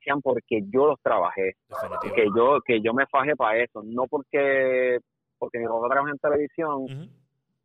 sean 0.05 0.21
porque 0.21 0.61
yo 0.71 0.87
los 0.87 1.01
trabajé, 1.01 1.55
Definitivo. 1.69 2.15
que 2.15 2.27
yo 2.37 2.61
que 2.61 2.81
yo 2.83 2.93
me 2.93 3.07
fajé 3.07 3.35
para 3.35 3.59
eso, 3.59 3.83
no 3.83 4.07
porque 4.07 4.99
porque 5.39 5.59
mi 5.59 5.67
papá 5.67 5.89
trabaja 5.89 6.11
en 6.13 6.19
televisión, 6.19 6.87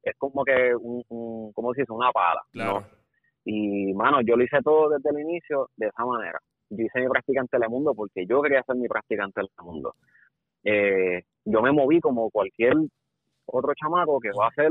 es 0.03 0.15
como 0.17 0.43
que 0.45 0.73
un, 0.75 1.03
un 1.09 1.51
¿cómo 1.53 1.73
se 1.73 1.81
dice? 1.81 1.91
Una 1.93 2.11
pala, 2.11 2.41
Claro. 2.51 2.79
¿no? 2.81 2.87
Y, 3.43 3.91
mano, 3.95 4.21
yo 4.21 4.35
lo 4.35 4.43
hice 4.43 4.59
todo 4.63 4.89
desde 4.89 5.09
el 5.09 5.19
inicio 5.27 5.69
de 5.75 5.87
esa 5.87 6.06
manera. 6.06 6.39
Yo 6.71 6.85
hice 6.85 7.01
mi 7.01 7.09
práctica 7.09 7.42
en 7.42 7.47
Telemundo 7.47 7.94
porque 7.94 8.25
yo 8.25 8.42
quería 8.42 8.61
hacer 8.61 8.75
mi 8.78 8.87
práctica 8.87 9.25
en 9.25 9.31
Telemundo. 9.33 9.95
Eh, 10.63 11.23
yo 11.45 11.61
me 11.61 11.71
moví 11.71 11.99
como 11.99 12.30
cualquier 12.30 12.73
otro 13.45 13.73
chamaco 13.75 14.19
que 14.19 14.30
va 14.31 14.45
a 14.45 14.49
hacer 14.49 14.69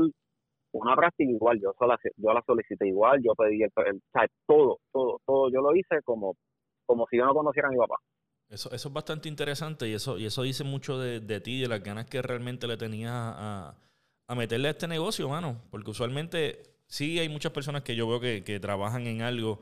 una 0.73 0.95
práctica 0.95 1.29
igual. 1.29 1.59
Yo, 1.61 1.73
yo 2.17 2.33
la 2.33 2.41
solicité 2.45 2.87
igual, 2.87 3.21
yo 3.23 3.33
pedí 3.35 3.61
el, 3.63 3.71
el- 3.85 4.01
todo, 4.47 4.79
todo, 4.91 5.19
todo. 5.25 5.49
Yo 5.51 5.61
lo 5.61 5.75
hice 5.75 6.01
como, 6.03 6.35
como 6.85 7.05
si 7.09 7.17
yo 7.17 7.25
no 7.25 7.33
conociera 7.33 7.67
a 7.67 7.71
mi 7.71 7.77
papá. 7.77 7.95
Eso, 8.49 8.69
eso 8.73 8.87
es 8.89 8.93
bastante 8.93 9.29
interesante 9.29 9.87
y 9.87 9.93
eso, 9.93 10.17
y 10.17 10.25
eso 10.25 10.41
dice 10.43 10.63
mucho 10.65 10.99
de, 10.99 11.21
de 11.21 11.39
ti, 11.39 11.61
de 11.61 11.69
las 11.69 11.81
ganas 11.83 12.05
que 12.07 12.21
realmente 12.21 12.67
le 12.67 12.75
tenías 12.77 13.13
a, 13.13 13.77
a 14.27 14.35
meterle 14.35 14.67
a 14.67 14.71
este 14.71 14.87
negocio, 14.87 15.29
mano. 15.29 15.61
Porque 15.69 15.91
usualmente 15.91 16.63
sí 16.87 17.19
hay 17.19 17.29
muchas 17.29 17.51
personas 17.53 17.83
que 17.83 17.95
yo 17.95 18.07
veo 18.09 18.19
que, 18.19 18.43
que 18.43 18.59
trabajan 18.59 19.07
en 19.07 19.21
algo 19.21 19.59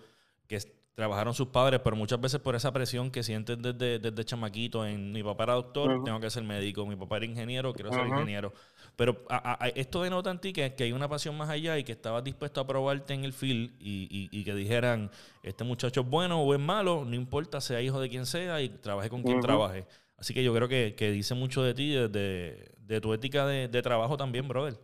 que 0.48 0.60
trabajaron 1.00 1.34
sus 1.34 1.48
padres, 1.48 1.80
pero 1.82 1.96
muchas 1.96 2.20
veces 2.20 2.42
por 2.42 2.56
esa 2.56 2.74
presión 2.74 3.10
que 3.10 3.24
sienten 3.24 3.62
desde, 3.62 4.00
desde 4.00 4.26
chamaquito 4.26 4.86
en 4.86 5.14
mi 5.14 5.24
papá 5.24 5.46
era 5.46 5.54
doctor, 5.54 6.04
tengo 6.04 6.20
que 6.20 6.30
ser 6.30 6.44
médico, 6.44 6.86
mi 6.86 6.98
papá 6.98 7.16
era 7.16 7.26
ingeniero, 7.26 7.74
quiero 7.74 7.90
ser 7.94 8.06
ingeniero. 8.06 8.52
Pero 8.98 9.24
a- 9.30 9.38
a- 9.54 9.64
a- 9.64 9.68
esto 9.70 10.04
denota 10.04 10.30
en 10.30 10.40
ti 10.40 10.52
que, 10.52 10.76
que 10.76 10.84
hay 10.84 10.92
una 10.92 11.08
pasión 11.08 11.38
más 11.38 11.50
allá 11.50 11.78
y 11.78 11.86
que 11.86 11.94
estabas 11.94 12.22
dispuesto 12.22 12.60
a 12.60 12.68
probarte 12.68 13.14
en 13.14 13.24
el 13.24 13.32
field 13.32 13.72
y, 13.80 14.10
y- 14.12 14.28
y 14.38 14.44
que 14.44 14.54
dijeran, 14.54 15.10
este 15.42 15.64
muchacho 15.64 16.02
es 16.02 16.10
bueno 16.10 16.42
o 16.42 16.54
es 16.54 16.60
malo, 16.60 17.06
no 17.06 17.16
importa, 17.16 17.62
sea 17.62 17.82
hijo 17.82 18.02
de 18.02 18.10
quien 18.10 18.26
sea 18.26 18.62
y 18.62 18.68
trabaje 18.68 19.10
con 19.10 19.24
quien 19.24 19.38
Ujú. 19.38 19.48
trabaje. 19.48 19.86
Así 20.18 20.34
que 20.34 20.44
yo 20.44 20.54
creo 20.54 20.68
que, 20.68 20.96
que 20.98 21.12
dice 21.12 21.34
mucho 21.34 21.64
de 21.64 21.74
ti, 21.74 21.92
de, 21.94 22.10
de- 22.10 22.72
de 22.78 23.00
tu 23.00 23.14
ética 23.14 23.46
de, 23.48 23.70
de 23.70 23.82
trabajo 23.82 24.18
también, 24.18 24.50
brother. 24.50 24.76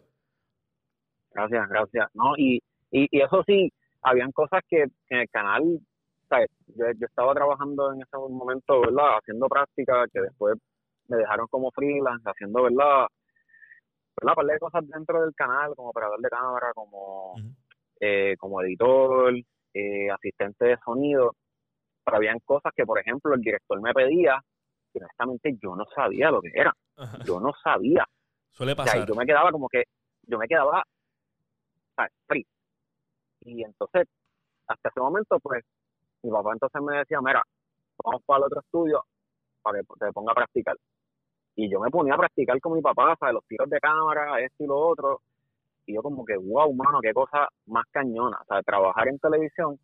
Gracias, 1.34 1.68
gracias. 1.68 2.08
No, 2.14 2.38
y, 2.38 2.62
y, 2.90 3.08
y 3.12 3.20
eso 3.22 3.44
sí, 3.46 3.70
habían 4.02 4.32
cosas 4.32 4.62
que 4.70 4.84
en 5.10 5.20
el 5.20 5.30
canal, 5.30 5.82
¿sabes? 6.30 6.50
Yo, 6.68 6.86
yo 6.98 7.06
estaba 7.08 7.34
trabajando 7.34 7.94
en 7.94 8.02
ese 8.02 8.18
momento, 8.18 8.82
¿verdad? 8.82 9.18
Haciendo 9.20 9.48
práctica, 9.48 10.06
que 10.12 10.22
después 10.22 10.56
me 11.08 11.18
dejaron 11.18 11.48
como 11.48 11.72
freelance, 11.72 12.28
haciendo, 12.30 12.64
¿verdad? 12.64 13.08
¿verdad? 14.22 14.36
Par 14.36 14.46
de 14.46 14.60
cosas 14.60 14.88
dentro 14.88 15.22
del 15.22 15.34
canal, 15.36 15.76
como 15.76 15.90
operador 15.90 16.20
de 16.22 16.30
cámara, 16.30 16.72
como, 16.74 17.36
eh, 18.00 18.36
como 18.40 18.62
editor, 18.62 19.34
eh, 19.74 20.10
asistente 20.10 20.66
de 20.66 20.78
sonido. 20.84 21.36
Pero 22.04 22.18
habían 22.18 22.40
cosas 22.40 22.72
que, 22.76 22.86
por 22.86 23.00
ejemplo, 23.00 23.34
el 23.34 23.42
director 23.42 23.82
me 23.82 23.94
pedía, 23.94 24.40
que 24.94 25.00
honestamente 25.00 25.58
yo 25.62 25.76
no 25.76 25.86
sabía 25.94 26.32
lo 26.32 26.42
que 26.42 26.52
era. 26.54 26.74
Yo 27.26 27.40
no 27.40 27.52
sabía. 27.64 28.06
Suele 28.52 28.72
O 28.72 28.76
sea, 28.76 28.86
pasar. 28.86 29.06
yo 29.08 29.16
me 29.16 29.26
quedaba 29.26 29.52
como 29.52 29.68
que, 29.68 29.84
yo 30.24 30.38
me 30.38 30.48
quedaba. 30.48 30.84
Free. 32.28 32.46
Y 33.42 33.64
entonces, 33.64 34.08
hasta 34.68 34.90
ese 34.90 35.00
momento, 35.00 35.40
pues, 35.40 35.64
mi 36.26 36.32
papá 36.32 36.54
entonces 36.54 36.82
me 36.82 36.98
decía, 36.98 37.20
mira, 37.22 37.44
vamos 38.04 38.22
para 38.26 38.40
el 38.40 38.44
otro 38.46 38.60
estudio 38.62 39.04
para 39.62 39.80
que 39.80 39.86
te 40.00 40.12
ponga 40.12 40.32
a 40.32 40.36
practicar. 40.36 40.76
Y 41.56 41.70
yo 41.70 41.80
me 41.80 41.90
ponía 41.90 42.14
a 42.14 42.18
practicar 42.18 42.60
con 42.60 42.74
mi 42.74 42.82
papá, 42.82 43.16
¿sabes? 43.20 43.34
Los 43.34 43.46
tiros 43.48 43.70
de 43.70 43.80
cámara, 43.80 44.40
esto 44.42 44.64
y 44.64 44.68
lo 44.68 44.78
otro. 44.78 45.22
Y 45.86 45.96
yo 45.96 46.02
como 46.02 46.26
que, 46.26 46.36
wow, 46.36 46.74
mano, 46.74 47.00
qué 47.02 47.14
cosa 47.14 47.48
más 47.68 47.86
cañona. 47.92 48.38
O 48.42 48.46
sea, 48.46 48.62
trabajar 48.62 49.08
en 49.08 49.20
televisión, 49.20 49.80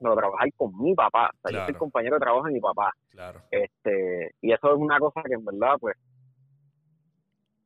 pero 0.00 0.14
trabajar 0.14 0.48
con 0.56 0.78
mi 0.78 0.94
papá. 0.94 1.30
O 1.34 1.48
sea, 1.48 1.58
yo 1.58 1.64
soy 1.66 1.74
compañero 1.74 2.16
de 2.16 2.20
trabajo 2.20 2.46
de 2.46 2.52
mi 2.52 2.60
papá. 2.60 2.92
Claro. 3.10 3.40
Este, 3.50 4.30
y 4.40 4.52
eso 4.52 4.72
es 4.72 4.78
una 4.78 4.98
cosa 4.98 5.22
que 5.22 5.34
en 5.34 5.44
verdad, 5.44 5.74
pues, 5.80 5.96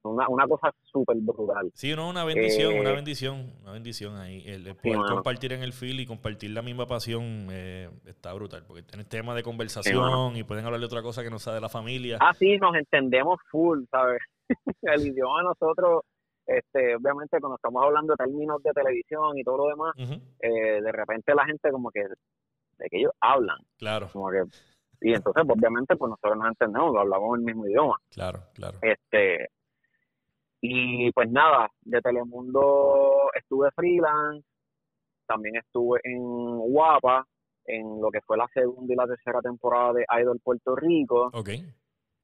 una, 0.04 0.28
una 0.28 0.46
cosa 0.46 0.72
súper 0.82 1.16
brutal. 1.18 1.70
Sí, 1.74 1.94
no, 1.94 2.08
una 2.08 2.24
bendición, 2.24 2.78
una 2.78 2.90
eh, 2.90 2.94
bendición, 2.94 3.52
una 3.62 3.72
bendición 3.72 4.16
ahí. 4.16 4.42
El, 4.46 4.74
poder 4.76 5.00
compartir 5.08 5.52
en 5.52 5.62
el 5.62 5.72
feel 5.72 6.00
y 6.00 6.06
compartir 6.06 6.50
la 6.50 6.62
misma 6.62 6.86
pasión 6.86 7.48
eh, 7.50 7.90
está 8.06 8.32
brutal, 8.32 8.64
porque 8.66 8.82
tienes 8.82 9.08
tema 9.08 9.34
de 9.34 9.42
conversación 9.42 10.36
y 10.36 10.44
pueden 10.44 10.64
hablar 10.64 10.80
de 10.80 10.86
otra 10.86 11.02
cosa 11.02 11.22
que 11.22 11.30
no 11.30 11.38
sea 11.38 11.54
de 11.54 11.60
la 11.60 11.68
familia. 11.68 12.18
Ah, 12.20 12.32
sí, 12.34 12.56
nos 12.58 12.74
entendemos 12.74 13.38
full, 13.50 13.84
¿sabes? 13.90 14.20
el 14.82 15.06
idioma 15.06 15.42
nosotros, 15.42 16.02
este, 16.46 16.96
obviamente 16.96 17.38
cuando 17.40 17.56
estamos 17.56 17.82
hablando 17.84 18.14
de 18.14 18.24
términos 18.24 18.62
de 18.62 18.72
televisión 18.72 19.38
y 19.38 19.44
todo 19.44 19.58
lo 19.58 19.68
demás, 19.68 19.94
eh, 20.40 20.80
de 20.82 20.92
repente 20.92 21.34
la 21.34 21.44
gente 21.44 21.70
como 21.70 21.90
que, 21.90 22.02
de 22.02 22.88
que 22.90 22.98
ellos 22.98 23.12
hablan. 23.20 23.58
Claro. 23.78 24.08
Como 24.12 24.30
que, 24.30 24.42
y 25.02 25.14
entonces, 25.14 25.42
obviamente, 25.48 25.96
pues 25.96 26.10
nosotros 26.10 26.36
nos 26.38 26.48
entendemos, 26.48 26.94
hablamos 26.96 27.38
el 27.38 27.44
mismo 27.44 27.66
idioma. 27.66 27.96
Claro, 28.10 28.44
claro. 28.54 28.78
Este, 28.82 29.48
y 30.64 31.10
pues 31.10 31.28
nada, 31.28 31.68
de 31.80 32.00
Telemundo 32.00 33.30
estuve 33.34 33.68
freelance, 33.72 34.46
también 35.26 35.56
estuve 35.56 36.00
en 36.04 36.20
Guapa, 36.20 37.26
en 37.64 38.00
lo 38.00 38.10
que 38.10 38.20
fue 38.20 38.36
la 38.36 38.46
segunda 38.54 38.92
y 38.92 38.96
la 38.96 39.06
tercera 39.08 39.40
temporada 39.40 39.94
de 39.94 40.06
Idol 40.20 40.40
Puerto 40.42 40.76
Rico. 40.76 41.30
Ok. 41.32 41.50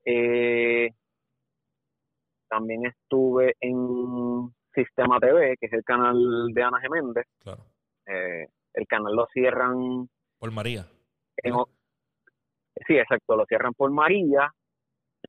Eh, 0.04 0.88
también 2.48 2.86
estuve 2.86 3.56
en 3.60 4.54
Sistema 4.72 5.18
TV, 5.18 5.56
que 5.58 5.66
es 5.66 5.72
el 5.72 5.82
canal 5.82 6.16
de 6.54 6.62
Ana 6.62 6.80
Geméndez. 6.80 7.26
Claro. 7.40 7.64
Eh, 8.06 8.46
el 8.74 8.86
canal 8.86 9.16
lo 9.16 9.26
cierran. 9.32 10.08
Por 10.38 10.52
María. 10.52 10.86
sí, 12.86 12.96
exacto, 12.96 13.36
lo 13.36 13.44
cierran 13.46 13.74
por 13.74 13.90
María. 13.90 14.54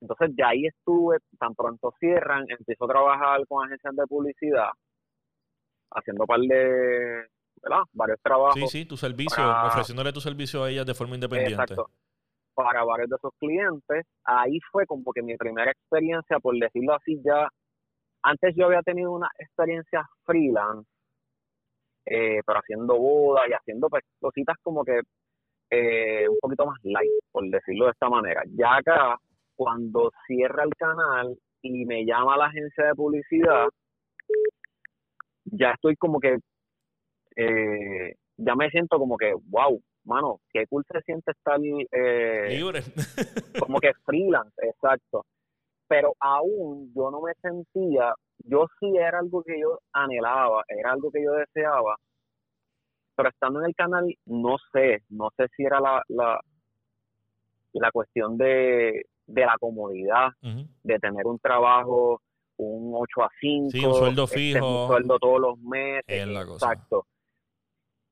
Entonces 0.02 0.32
ya 0.38 0.50
ahí 0.50 0.66
estuve, 0.66 1.18
tan 1.40 1.54
pronto 1.56 1.94
cierran, 2.00 2.46
empiezo 2.48 2.86
a 2.86 2.88
trabajar 2.88 3.46
con 3.48 3.66
agencias 3.66 3.96
de 3.96 4.08
publicidad, 4.08 4.70
haciendo 5.92 6.26
par 6.26 6.40
de, 6.40 7.28
¿verdad? 7.62 7.84
Varios 7.94 8.22
trabajos. 8.22 8.56
Sí, 8.56 8.68
sí, 8.68 8.86
tu 8.86 8.96
servicio, 8.96 9.44
ofreciéndole 9.66 10.14
tu 10.14 10.22
servicio 10.22 10.64
a 10.64 10.70
ellas 10.70 10.86
de 10.86 10.94
forma 10.94 11.16
independiente. 11.16 11.62
Exacto. 11.62 11.90
Para 12.54 12.84
varios 12.84 13.10
de 13.10 13.16
esos 13.16 13.32
clientes. 13.40 14.06
Ahí 14.24 14.60
fue 14.72 14.86
como 14.86 15.12
que 15.14 15.22
mi 15.22 15.36
primera 15.38 15.72
experiencia, 15.72 16.40
por 16.40 16.58
decirlo 16.58 16.94
así, 16.96 17.22
ya. 17.24 17.48
Antes 18.22 18.54
yo 18.56 18.66
había 18.66 18.82
tenido 18.82 19.12
una 19.12 19.30
experiencia 19.38 20.06
freelance, 20.26 20.90
eh, 22.06 22.42
pero 22.46 22.60
haciendo 22.60 22.98
bodas 22.98 23.46
y 23.50 23.54
haciendo 23.54 23.88
pues, 23.90 24.04
cositas 24.20 24.58
como 24.62 24.84
que 24.84 25.02
eh, 25.70 26.28
un 26.28 26.38
poquito 26.42 26.66
más 26.66 26.78
light, 26.84 27.12
por 27.32 27.50
decirlo 27.50 27.86
de 27.86 27.92
esta 27.92 28.10
manera. 28.10 28.44
Ya 28.58 28.76
acá 28.76 29.18
cuando 29.60 30.10
cierra 30.26 30.64
el 30.64 30.74
canal 30.78 31.38
y 31.62 31.84
me 31.86 32.06
llama 32.06 32.38
la 32.38 32.46
agencia 32.46 32.86
de 32.86 32.96
publicidad, 32.96 33.68
ya 35.44 35.72
estoy 35.72 35.98
como 35.98 36.22
que, 36.22 36.38
eh, 37.36 38.16
ya 38.38 38.56
me 38.56 38.70
siento 38.70 38.98
como 38.98 39.18
que, 39.18 39.34
wow, 39.50 39.82
mano, 40.06 40.40
qué 40.54 40.66
cool 40.68 40.86
se 40.90 41.02
siente 41.02 41.32
estar 41.32 41.60
eh, 41.62 42.56
libre. 42.56 42.84
como 43.60 43.82
que 43.82 43.92
freelance, 44.06 44.56
exacto. 44.62 45.26
Pero 45.90 46.14
aún 46.22 46.94
yo 46.96 47.12
no 47.12 47.20
me 47.20 47.34
sentía, 47.42 48.14
yo 48.46 48.66
sí 48.80 48.96
era 48.96 49.20
algo 49.20 49.44
que 49.44 49.60
yo 49.60 49.78
anhelaba, 49.92 50.64
era 50.70 50.94
algo 50.94 51.12
que 51.12 51.22
yo 51.22 51.34
deseaba, 51.34 51.98
pero 53.14 53.28
estando 53.28 53.60
en 53.60 53.66
el 53.66 53.76
canal, 53.76 54.06
no 54.26 54.56
sé, 54.72 55.00
no 55.10 55.32
sé 55.36 55.48
si 55.58 55.66
era 55.66 55.82
la, 55.82 56.02
la, 56.08 56.40
la 57.74 57.92
cuestión 57.92 58.38
de, 58.38 59.09
de 59.30 59.46
la 59.46 59.58
comodidad, 59.60 60.30
de 60.42 61.00
tener 61.00 61.26
un 61.26 61.40
trabajo, 61.40 62.22
un 62.58 62.94
8 62.96 63.24
a 63.24 63.30
5, 63.40 63.88
un 63.88 63.94
sueldo 63.94 64.24
este, 64.26 64.38
fijo, 64.38 64.84
un 64.84 64.88
sueldo 64.88 65.20
todos 65.20 65.40
los 65.40 65.60
meses, 65.60 66.04
exacto. 66.08 67.06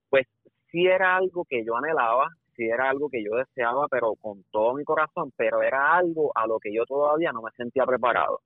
Pues 0.09 0.25
sí 0.71 0.85
era 0.85 1.17
algo 1.17 1.43
que 1.45 1.65
yo 1.65 1.75
anhelaba, 1.75 2.29
sí 2.55 2.63
era 2.63 2.89
algo 2.89 3.09
que 3.09 3.23
yo 3.23 3.35
deseaba, 3.35 3.87
pero 3.89 4.15
con 4.15 4.43
todo 4.51 4.75
mi 4.75 4.83
corazón, 4.83 5.33
pero 5.35 5.61
era 5.61 5.97
algo 5.97 6.31
a 6.35 6.47
lo 6.47 6.59
que 6.59 6.73
yo 6.73 6.85
todavía 6.85 7.31
no 7.31 7.41
me 7.41 7.51
sentía 7.51 7.85
preparado. 7.85 8.41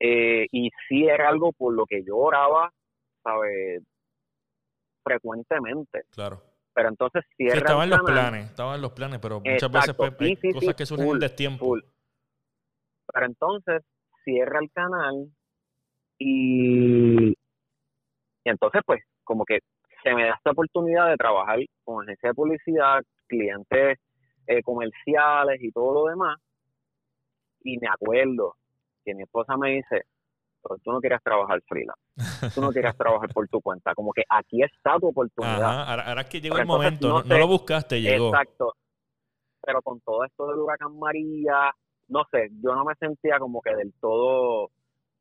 Eh, 0.00 0.46
y 0.52 0.70
sí 0.88 1.04
era 1.06 1.28
algo 1.28 1.52
por 1.52 1.74
lo 1.74 1.86
que 1.86 2.04
yo 2.04 2.16
oraba, 2.16 2.72
¿sabes? 3.22 3.82
Frecuentemente. 5.04 6.02
Claro 6.10 6.47
pero 6.78 6.90
entonces 6.90 7.24
cierra 7.36 7.54
sí, 7.54 7.58
estaban 7.58 7.90
los 7.90 8.00
planes, 8.02 8.44
estaban 8.50 8.80
los 8.80 8.92
planes, 8.92 9.18
pero 9.18 9.40
muchas 9.40 9.68
veces 9.68 9.96
pues, 9.96 10.12
hay 10.20 10.52
cosas 10.52 10.76
que 10.76 10.86
surgen 10.86 11.08
en 11.08 11.18
destiempo. 11.18 11.76
Pero 13.12 13.26
entonces 13.26 13.82
cierra 14.22 14.60
el 14.60 14.70
canal 14.70 15.26
y, 16.18 17.30
y 17.30 17.34
entonces 18.44 18.80
pues 18.86 19.02
como 19.24 19.44
que 19.44 19.58
se 20.04 20.14
me 20.14 20.26
da 20.26 20.34
esta 20.36 20.52
oportunidad 20.52 21.08
de 21.08 21.16
trabajar 21.16 21.58
con 21.82 22.04
agencia 22.04 22.28
de 22.28 22.34
publicidad, 22.34 23.02
clientes 23.26 23.98
eh, 24.46 24.62
comerciales 24.62 25.60
y 25.60 25.72
todo 25.72 25.92
lo 25.94 26.10
demás. 26.10 26.38
Y 27.64 27.76
me 27.78 27.88
acuerdo 27.88 28.54
que 29.04 29.16
mi 29.16 29.24
esposa 29.24 29.56
me 29.56 29.70
dice, 29.70 30.04
pero 30.62 30.76
tú 30.82 30.92
no 30.92 31.00
quieres 31.00 31.22
trabajar 31.22 31.60
freelance, 31.66 32.02
tú 32.54 32.60
no 32.60 32.70
quieres 32.70 32.96
trabajar 32.98 33.28
por 33.32 33.48
tu 33.48 33.60
cuenta, 33.60 33.94
como 33.94 34.12
que 34.12 34.22
aquí 34.28 34.62
está 34.62 34.98
tu 34.98 35.08
oportunidad. 35.08 35.88
Ahora, 35.88 36.20
es 36.20 36.28
que 36.28 36.40
llegó 36.40 36.58
el 36.58 36.66
momento, 36.66 37.22
no, 37.22 37.38
lo 37.38 37.46
buscaste, 37.46 38.00
llegó. 38.00 38.28
Exacto, 38.28 38.74
pero 39.62 39.82
con 39.82 40.00
todo 40.00 40.24
esto 40.24 40.46
del 40.48 40.58
huracán 40.58 40.98
María, 40.98 41.72
no 42.08 42.24
sé, 42.30 42.48
yo 42.62 42.74
no 42.74 42.84
me 42.84 42.94
sentía 42.94 43.38
como 43.38 43.60
que 43.60 43.74
del 43.74 43.92
todo, 44.00 44.70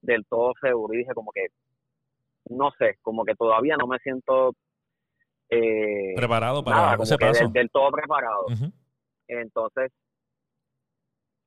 del 0.01 0.25
todo 0.25 0.53
seguro 0.61 0.93
y 0.93 0.97
dije 0.97 1.13
como 1.13 1.31
que, 1.31 1.47
no 2.49 2.71
sé, 2.77 2.97
como 3.01 3.25
que 3.25 3.35
todavía 3.35 3.75
no 3.77 3.87
me 3.87 3.97
siento 3.99 4.53
eh, 5.49 6.13
preparado 6.15 6.63
para 6.63 6.95
ese 7.01 7.17
paso. 7.17 7.47
Del, 7.49 7.69
todo 7.69 7.91
preparado. 7.91 8.45
Entonces, 9.27 9.91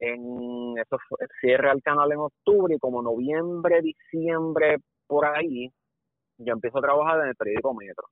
en 0.00 0.78
eso 0.78 0.98
cierra 1.40 1.72
el 1.72 1.82
canal 1.82 2.10
en 2.10 2.18
octubre 2.18 2.74
y 2.74 2.78
como 2.78 3.02
noviembre, 3.02 3.82
diciembre, 3.82 4.78
por 5.06 5.26
ahí, 5.26 5.70
yo 6.38 6.54
empiezo 6.54 6.78
a 6.78 6.82
trabajar 6.82 7.20
en 7.20 7.28
el 7.28 7.36
periódico 7.36 7.74
Metro. 7.74 8.08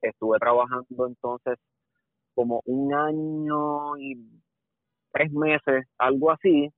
Estuve 0.00 0.38
trabajando 0.38 1.06
entonces 1.06 1.58
como 2.34 2.62
un 2.64 2.94
año 2.94 3.98
y 3.98 4.16
tres 5.12 5.30
meses, 5.32 5.84
algo 5.98 6.30
así, 6.30 6.72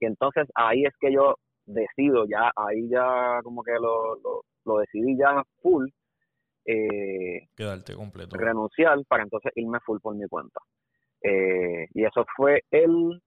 y 0.00 0.06
entonces 0.06 0.48
ahí 0.54 0.84
es 0.84 0.94
que 0.98 1.12
yo 1.12 1.36
decido, 1.66 2.26
ya 2.26 2.50
ahí 2.56 2.88
ya 2.88 3.40
como 3.42 3.62
que 3.62 3.72
lo, 3.72 4.16
lo, 4.64 4.78
decidí 4.78 5.16
ya 5.18 5.42
full, 5.60 5.88
eh, 6.64 7.46
quedarte 7.54 7.94
completo. 7.94 8.36
Renunciar 8.36 8.98
para 9.06 9.24
entonces 9.24 9.52
irme 9.54 9.78
full 9.80 9.98
por 10.00 10.14
mi 10.14 10.26
cuenta. 10.26 10.60
Eh, 11.24 11.88
y 11.94 12.04
eso 12.04 12.26
fue 12.36 12.62
el 12.70 13.20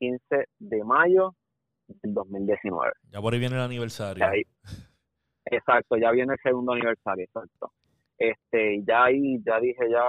15 0.00 0.20
de 0.58 0.84
mayo 0.84 1.34
del 1.86 2.14
2019. 2.14 2.92
Ya 3.10 3.20
por 3.20 3.34
ahí 3.34 3.38
viene 3.38 3.56
el 3.56 3.62
aniversario. 3.62 4.24
exacto, 5.44 5.96
ya 5.96 6.10
viene 6.12 6.32
el 6.32 6.38
segundo 6.42 6.72
aniversario, 6.72 7.24
exacto. 7.24 7.72
Este, 8.16 8.82
ya 8.84 9.04
ahí, 9.04 9.38
ya 9.46 9.60
dije 9.60 9.88
ya, 9.90 10.04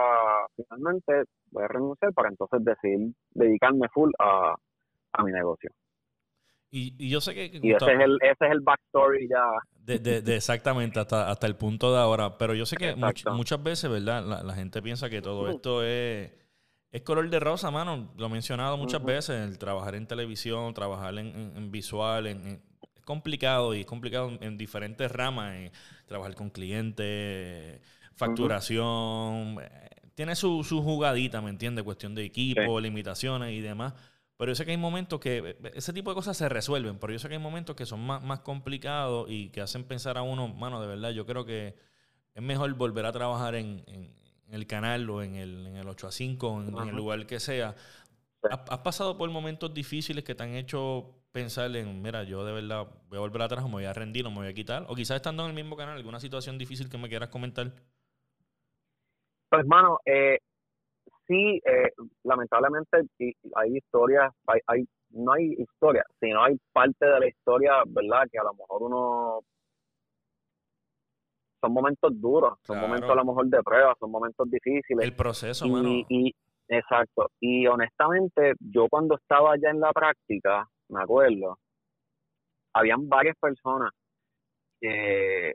finalmente 0.56 1.26
voy 1.52 1.64
a 1.64 1.68
renunciar 1.68 2.14
para 2.14 2.30
entonces 2.30 2.64
decidir 2.64 3.14
dedicarme 3.32 3.88
full 3.94 4.12
a, 4.18 4.56
mi 5.24 5.32
negocio. 5.32 5.70
Y, 6.72 7.10
yo 7.10 7.20
sé 7.20 7.34
que... 7.34 7.60
y 7.62 7.72
ese 7.72 7.94
es, 7.94 8.00
el, 8.00 8.18
ese 8.22 8.46
es 8.46 8.52
el 8.52 8.62
backstory 8.62 9.28
ya. 9.28 9.44
De, 9.74 10.36
exactamente, 10.36 11.00
hasta, 11.00 11.30
hasta 11.30 11.46
el 11.48 11.56
punto 11.56 11.92
de 11.92 12.00
ahora. 12.00 12.38
Pero 12.38 12.54
yo 12.54 12.66
sé 12.66 12.78
que 12.78 12.96
muchas 12.96 13.62
veces, 13.62 13.92
¿verdad? 13.92 14.24
La, 14.44 14.54
gente 14.54 14.82
piensa 14.82 15.10
que 15.10 15.22
todo 15.22 15.50
esto 15.50 15.84
es 15.84 16.32
es 16.92 17.02
color 17.04 17.30
de 17.30 17.40
rosa, 17.40 17.70
mano. 17.72 18.12
Lo 18.18 18.28
he 18.28 18.30
mencionado 18.30 18.78
muchas 18.78 19.04
veces. 19.04 19.48
El 19.48 19.58
trabajar 19.58 19.96
en 19.96 20.08
televisión, 20.08 20.74
trabajar 20.74 21.18
en, 21.18 21.72
visual, 21.72 22.28
es 22.28 22.38
complicado 23.06 23.74
y 23.76 23.82
es 23.82 23.86
complicado 23.86 24.32
en, 24.42 24.58
diferentes 24.58 25.12
ramas. 25.12 25.72
trabajar 26.08 26.36
con 26.36 26.50
clientes, 26.50 27.82
facturación. 28.16 29.58
Eh, 29.62 29.90
tiene 30.16 30.36
su, 30.36 30.64
su, 30.64 30.82
jugadita, 30.82 31.42
¿me 31.42 31.50
entiendes? 31.50 31.84
Cuestión 31.84 32.16
de 32.16 32.26
equipo, 32.26 32.80
limitaciones 32.80 33.54
y 33.54 33.62
demás. 33.62 33.94
Pero 34.36 34.52
yo 34.52 34.56
sé 34.56 34.66
que 34.66 34.72
hay 34.72 34.78
momentos 34.78 35.20
que 35.20 35.38
eh, 35.38 35.72
ese 35.76 35.94
tipo 35.94 36.10
de 36.10 36.16
cosas 36.16 36.38
se 36.38 36.50
resuelven, 36.50 36.98
pero 36.98 37.14
yo 37.14 37.20
sé 37.20 37.28
que 37.28 37.36
hay 37.36 37.42
momentos 37.42 37.76
que 37.76 37.86
son 37.86 38.00
más, 38.00 38.24
más 38.24 38.40
complicados 38.40 39.30
y 39.30 39.50
que 39.50 39.62
hacen 39.62 39.84
pensar 39.84 40.18
a 40.18 40.22
uno, 40.22 40.48
mano, 40.48 40.82
de 40.82 40.88
verdad, 40.88 41.12
yo 41.12 41.26
creo 41.26 41.46
que 41.46 41.76
es 42.34 42.42
mejor 42.42 42.74
volver 42.74 43.06
a 43.06 43.12
trabajar 43.12 43.56
en, 43.56 43.84
en 43.88 44.14
el 44.52 44.68
canal 44.68 45.10
o 45.10 45.22
en 45.22 45.36
el, 45.36 45.68
en 45.68 45.76
el 45.78 45.88
8 45.88 46.08
a 46.08 46.12
5, 46.12 46.62
en, 46.62 46.90
el 46.90 46.96
lugar 46.96 47.26
que 47.26 47.40
sea, 47.40 47.76
¿Has, 48.42 48.80
pasado 48.80 49.18
por 49.18 49.30
momentos 49.30 49.74
difíciles 49.74 50.24
que 50.24 50.34
te 50.34 50.44
han 50.44 50.56
hecho 50.56 51.16
pensar 51.32 51.76
en, 51.76 52.02
mira, 52.02 52.24
yo 52.24 52.46
de 52.46 52.54
verdad 52.54 52.88
voy 53.08 53.18
a 53.18 53.22
volver 53.22 53.42
atrás 53.42 53.64
o 53.64 53.68
me 53.68 53.74
voy 53.74 53.86
a 53.86 53.94
rendir 53.94 54.26
o 54.26 54.32
me 54.32 54.38
voy 54.38 54.48
a 54.48 54.54
quitar? 54.54 54.86
O 54.88 54.96
quizás 54.96 55.18
estando 55.18 55.44
en 55.44 55.50
el 55.50 55.56
mismo 55.56 55.76
canal, 55.76 55.98
alguna 55.98 56.20
situación 56.20 56.58
difícil 56.58 56.90
que 56.90 56.98
me 56.98 57.10
quieras 57.10 57.30
comentar. 57.30 57.68
Pues, 59.50 59.62
hermano, 59.62 60.00
eh, 60.06 60.40
sí, 61.28 61.60
eh, 61.66 61.92
lamentablemente 62.24 63.02
hay 63.56 63.78
historias, 63.78 64.32
hay, 64.48 64.62
hay, 64.68 64.88
no 65.10 65.34
hay 65.34 65.56
historia, 65.58 66.06
sino 66.20 66.44
hay 66.44 66.58
parte 66.72 67.06
de 67.06 67.20
la 67.20 67.28
historia, 67.28 67.74
¿verdad? 67.88 68.28
Que 68.32 68.40
a 68.40 68.44
lo 68.44 68.54
mejor 68.54 68.84
uno 68.84 69.40
son 71.62 71.74
momentos 71.74 72.12
duros, 72.20 72.58
son 72.64 72.80
momentos 72.80 73.10
a 73.10 73.16
lo 73.16 73.26
mejor 73.26 73.48
de 73.48 73.62
prueba, 73.64 73.96
son 74.00 74.12
momentos 74.12 74.50
difíciles. 74.50 75.06
El 75.06 75.16
proceso, 75.16 75.66
y, 75.66 76.06
y, 76.10 76.36
exacto. 76.68 77.30
Y 77.40 77.68
honestamente, 77.68 78.54
yo 78.60 78.88
cuando 78.90 79.16
estaba 79.16 79.56
ya 79.58 79.70
en 79.70 79.80
la 79.80 79.92
práctica, 79.92 80.68
me 80.90 81.02
acuerdo, 81.02 81.58
habían 82.74 83.10
varias 83.10 83.36
personas 83.40 83.92
que, 84.80 85.54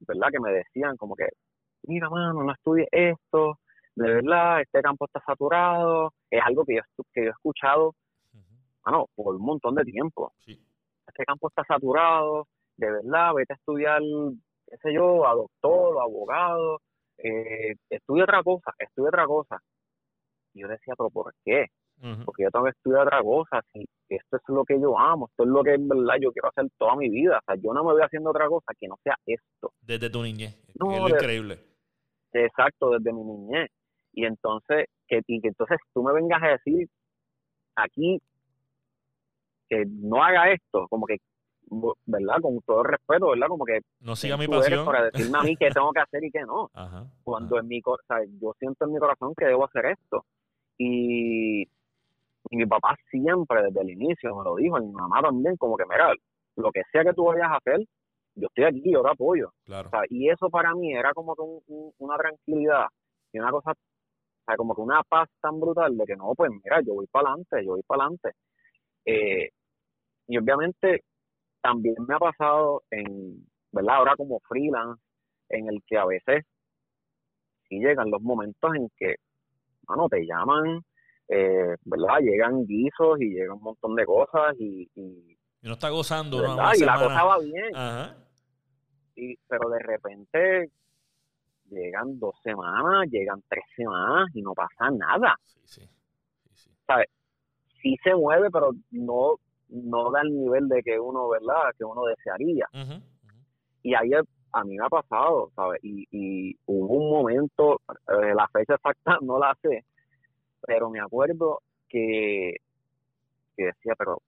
¿verdad? 0.00 0.28
Que 0.30 0.40
me 0.40 0.52
decían 0.52 0.96
como 0.96 1.14
que, 1.14 1.28
mira, 1.84 2.10
mano, 2.10 2.42
no 2.42 2.52
estudies 2.52 2.88
esto, 2.92 3.58
de 3.98 4.08
verdad, 4.08 4.60
este 4.60 4.80
campo 4.80 5.06
está 5.06 5.20
saturado. 5.26 6.12
Es 6.30 6.40
algo 6.44 6.64
que 6.64 6.76
yo, 6.76 6.82
que 7.12 7.24
yo 7.24 7.28
he 7.28 7.30
escuchado, 7.30 7.94
mano, 8.84 9.06
por 9.16 9.34
un 9.34 9.42
montón 9.42 9.74
de 9.74 9.84
tiempo. 9.84 10.32
Este 10.46 11.24
campo 11.24 11.48
está 11.48 11.64
saturado, 11.64 12.46
de 12.76 12.92
verdad, 12.92 13.34
vete 13.34 13.54
a 13.54 13.56
estudiar 13.56 14.00
qué 14.68 14.76
sé 14.78 14.92
yo, 14.92 15.26
a 15.26 15.34
doctor 15.34 15.96
o 15.96 16.00
abogado, 16.00 16.80
eh, 17.18 17.74
estudia 17.90 18.24
otra 18.24 18.42
cosa, 18.42 18.72
estudia 18.78 19.08
otra 19.08 19.26
cosa. 19.26 19.58
Y 20.54 20.62
yo 20.62 20.68
decía, 20.68 20.94
pero 20.96 21.10
¿por 21.10 21.34
qué? 21.44 21.66
Porque 22.24 22.44
yo 22.44 22.50
tengo 22.50 22.64
que 22.66 22.70
estudiar 22.70 23.06
otra 23.08 23.22
cosa, 23.22 23.60
si 23.72 23.84
esto 24.08 24.36
es 24.36 24.42
lo 24.46 24.64
que 24.64 24.80
yo 24.80 24.96
amo, 24.96 25.26
esto 25.28 25.42
es 25.42 25.48
lo 25.48 25.64
que 25.64 25.74
en 25.74 25.88
verdad 25.88 26.14
yo 26.20 26.30
quiero 26.30 26.48
hacer 26.48 26.66
toda 26.78 26.94
mi 26.94 27.08
vida, 27.08 27.38
o 27.38 27.44
sea, 27.44 27.56
yo 27.56 27.72
no 27.74 27.82
me 27.82 27.92
voy 27.92 28.02
haciendo 28.02 28.30
otra 28.30 28.46
cosa 28.46 28.72
que 28.78 28.86
no 28.86 28.96
sea 29.02 29.16
esto. 29.26 29.72
Desde 29.80 30.08
tu 30.08 30.22
niñez, 30.22 30.56
no, 30.78 30.92
es 30.92 31.12
increíble. 31.12 31.58
Exacto, 32.32 32.90
desde 32.90 33.12
mi 33.12 33.24
niñez. 33.24 33.68
Y 34.12 34.26
entonces, 34.26 34.86
que, 35.08 35.22
y 35.26 35.40
que 35.40 35.48
entonces 35.48 35.78
tú 35.92 36.04
me 36.04 36.12
vengas 36.12 36.40
a 36.40 36.48
decir 36.50 36.88
aquí 37.74 38.20
que 39.68 39.84
no 39.86 40.22
haga 40.22 40.52
esto, 40.52 40.86
como 40.88 41.04
que 41.06 41.18
¿verdad? 42.06 42.36
Con 42.40 42.60
todo 42.62 42.82
el 42.82 42.88
respeto, 42.88 43.30
¿verdad? 43.30 43.48
Como 43.48 43.64
que 43.64 43.80
no 44.00 44.16
siga 44.16 44.36
mi 44.36 44.46
pasión 44.46 44.84
para 44.84 45.10
decirme 45.10 45.38
a 45.38 45.42
mí 45.42 45.56
qué 45.56 45.70
tengo 45.70 45.92
que 45.92 46.00
hacer 46.00 46.24
y 46.24 46.30
qué 46.30 46.40
no. 46.42 46.70
Cuando 47.24 47.58
en 47.58 47.68
mi, 47.68 47.80
o 47.84 47.96
sea, 48.06 48.18
yo 48.40 48.52
siento 48.58 48.84
en 48.84 48.92
mi 48.92 48.98
corazón 48.98 49.34
que 49.36 49.46
debo 49.46 49.64
hacer 49.64 49.86
esto. 49.86 50.24
Y, 50.78 51.66
mi 52.50 52.64
papá 52.64 52.96
siempre 53.10 53.62
desde 53.64 53.82
el 53.82 53.90
inicio 53.90 54.34
me 54.34 54.42
lo 54.42 54.56
dijo, 54.56 54.78
y 54.78 54.86
mi 54.86 54.92
mamá 54.92 55.20
también, 55.20 55.56
como 55.56 55.76
que, 55.76 55.84
mira, 55.84 56.14
lo 56.56 56.70
que 56.72 56.80
sea 56.90 57.04
que 57.04 57.12
tú 57.12 57.24
vayas 57.24 57.48
a 57.48 57.56
hacer, 57.56 57.84
yo 58.34 58.46
estoy 58.46 58.64
aquí, 58.64 58.90
yo 58.90 59.02
te 59.02 59.10
apoyo. 59.10 59.52
Claro. 59.64 59.90
y 60.08 60.30
eso 60.30 60.48
para 60.48 60.74
mí 60.74 60.94
era 60.94 61.12
como 61.12 61.34
que 61.34 61.42
una 61.98 62.16
tranquilidad 62.16 62.86
y 63.32 63.38
una 63.38 63.50
cosa, 63.50 63.72
o 63.72 64.44
sea, 64.46 64.56
como 64.56 64.74
que 64.74 64.80
una 64.80 65.02
paz 65.02 65.28
tan 65.42 65.60
brutal 65.60 65.96
de 65.96 66.04
que 66.06 66.16
no, 66.16 66.32
pues 66.34 66.50
mira, 66.50 66.80
yo 66.80 66.94
voy 66.94 67.06
para 67.08 67.28
adelante, 67.28 67.64
yo 67.64 67.72
voy 67.72 67.82
para 67.86 68.04
adelante. 68.04 68.30
Eh, 69.04 69.50
y 70.28 70.38
obviamente 70.38 71.02
también 71.60 71.96
me 72.06 72.14
ha 72.14 72.18
pasado 72.18 72.82
en, 72.90 73.46
¿verdad? 73.72 73.96
Ahora 73.96 74.16
como 74.16 74.40
freelance, 74.40 75.02
en 75.48 75.68
el 75.68 75.82
que 75.86 75.96
a 75.96 76.06
veces 76.06 76.44
sí 77.68 77.78
llegan 77.78 78.10
los 78.10 78.22
momentos 78.22 78.74
en 78.74 78.88
que, 78.96 79.16
bueno, 79.86 80.08
te 80.08 80.24
llaman, 80.24 80.82
eh, 81.28 81.76
¿verdad? 81.84 82.18
Llegan 82.20 82.66
guisos 82.66 83.20
y 83.20 83.30
llegan 83.30 83.56
un 83.56 83.62
montón 83.62 83.94
de 83.94 84.04
cosas 84.04 84.54
y... 84.58 84.88
Y, 84.94 85.36
no 85.62 85.72
está 85.72 85.90
gozando, 85.90 86.40
¿no? 86.40 86.54
Y 86.74 86.84
la 86.84 86.94
cosa 86.94 87.24
va 87.24 87.38
bien. 87.40 87.74
Ajá. 87.74 88.16
Y, 89.16 89.36
pero 89.48 89.68
de 89.70 89.80
repente 89.80 90.70
llegan 91.68 92.18
dos 92.18 92.34
semanas, 92.42 93.08
llegan 93.10 93.42
tres 93.48 93.64
semanas 93.74 94.28
y 94.34 94.42
no 94.42 94.54
pasa 94.54 94.90
nada. 94.90 95.36
Sí, 95.44 95.60
sí. 95.64 95.80
sí, 96.44 96.50
sí. 96.54 96.70
¿Sabes? 96.86 97.08
Sí 97.82 97.96
se 98.04 98.14
mueve, 98.14 98.48
pero 98.52 98.70
no 98.90 99.38
no 99.68 100.10
da 100.10 100.22
el 100.22 100.34
nivel 100.34 100.68
de 100.68 100.82
que 100.82 100.98
uno, 100.98 101.28
¿verdad? 101.28 101.74
Que 101.76 101.84
uno 101.84 102.04
desearía. 102.04 102.66
Y 103.82 103.94
ahí 103.94 104.10
a 104.52 104.64
mí 104.64 104.76
me 104.76 104.84
ha 104.84 104.88
pasado, 104.88 105.50
¿sabes? 105.54 105.80
Y, 105.82 106.06
y 106.10 106.56
hubo 106.66 106.94
un 106.94 107.10
momento, 107.10 107.80
eh, 108.08 108.34
la 108.34 108.48
fecha 108.48 108.74
exacta 108.74 109.18
no 109.22 109.38
la 109.38 109.56
sé, 109.62 109.84
pero 110.62 110.90
me 110.90 111.00
acuerdo 111.00 111.60
que, 111.88 112.56
que 113.56 113.64
decía, 113.64 113.94
pero 113.96 114.20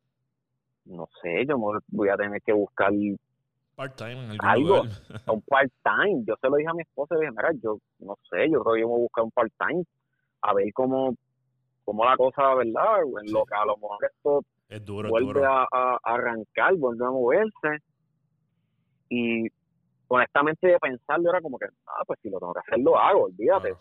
no 0.85 1.09
sé, 1.23 1.47
yo 1.47 1.57
voy 1.89 2.09
a 2.09 2.17
tener 2.17 2.41
que 2.43 2.53
buscar 2.53 2.93
part-time 3.77 4.37
algo, 4.41 4.83
un 5.27 5.43
part-time. 5.43 6.25
Yo 6.27 6.35
se 6.41 6.49
lo 6.49 6.57
dije 6.57 6.69
a 6.69 6.75
mi 6.75 6.83
esposa 6.83 7.15
y 7.17 7.21
dije, 7.21 7.33
mira, 7.33 7.51
yo 7.63 7.79
no 8.01 8.17
sé, 8.31 8.51
yo 8.51 8.63
creo 8.63 8.75
que 8.75 8.81
yo 8.81 8.89
me 8.89 8.93
voy 8.93 9.01
a 9.01 9.03
buscar 9.03 9.25
un 9.25 9.31
part-time 9.31 9.85
a 10.43 10.55
ver 10.55 10.73
cómo, 10.75 11.15
cómo 11.85 12.05
la 12.05 12.17
cosa, 12.17 12.55
¿verdad? 12.55 13.03
En 13.23 13.33
lo 13.33 13.45
que 13.45 13.55
a 13.55 13.65
lo 13.65 13.77
mejor 13.77 13.99
esto 14.05 14.45
es 14.71 14.85
duro, 14.85 15.09
vuelve 15.09 15.45
A, 15.45 15.99
arrancar, 16.03 16.77
vuelve 16.77 17.05
a 17.05 17.11
moverse. 17.11 17.85
Y 19.09 19.49
honestamente 20.09 20.69
de 20.69 20.79
pensarlo 20.79 21.31
era 21.31 21.41
como 21.41 21.59
que, 21.59 21.67
ah, 21.67 22.05
pues 22.07 22.19
si 22.23 22.31
lo 22.31 22.39
tengo 22.39 22.55
que 22.55 22.61
hacer, 22.61 22.79
lo 22.79 22.97
hago, 22.99 23.25
olvídate, 23.25 23.75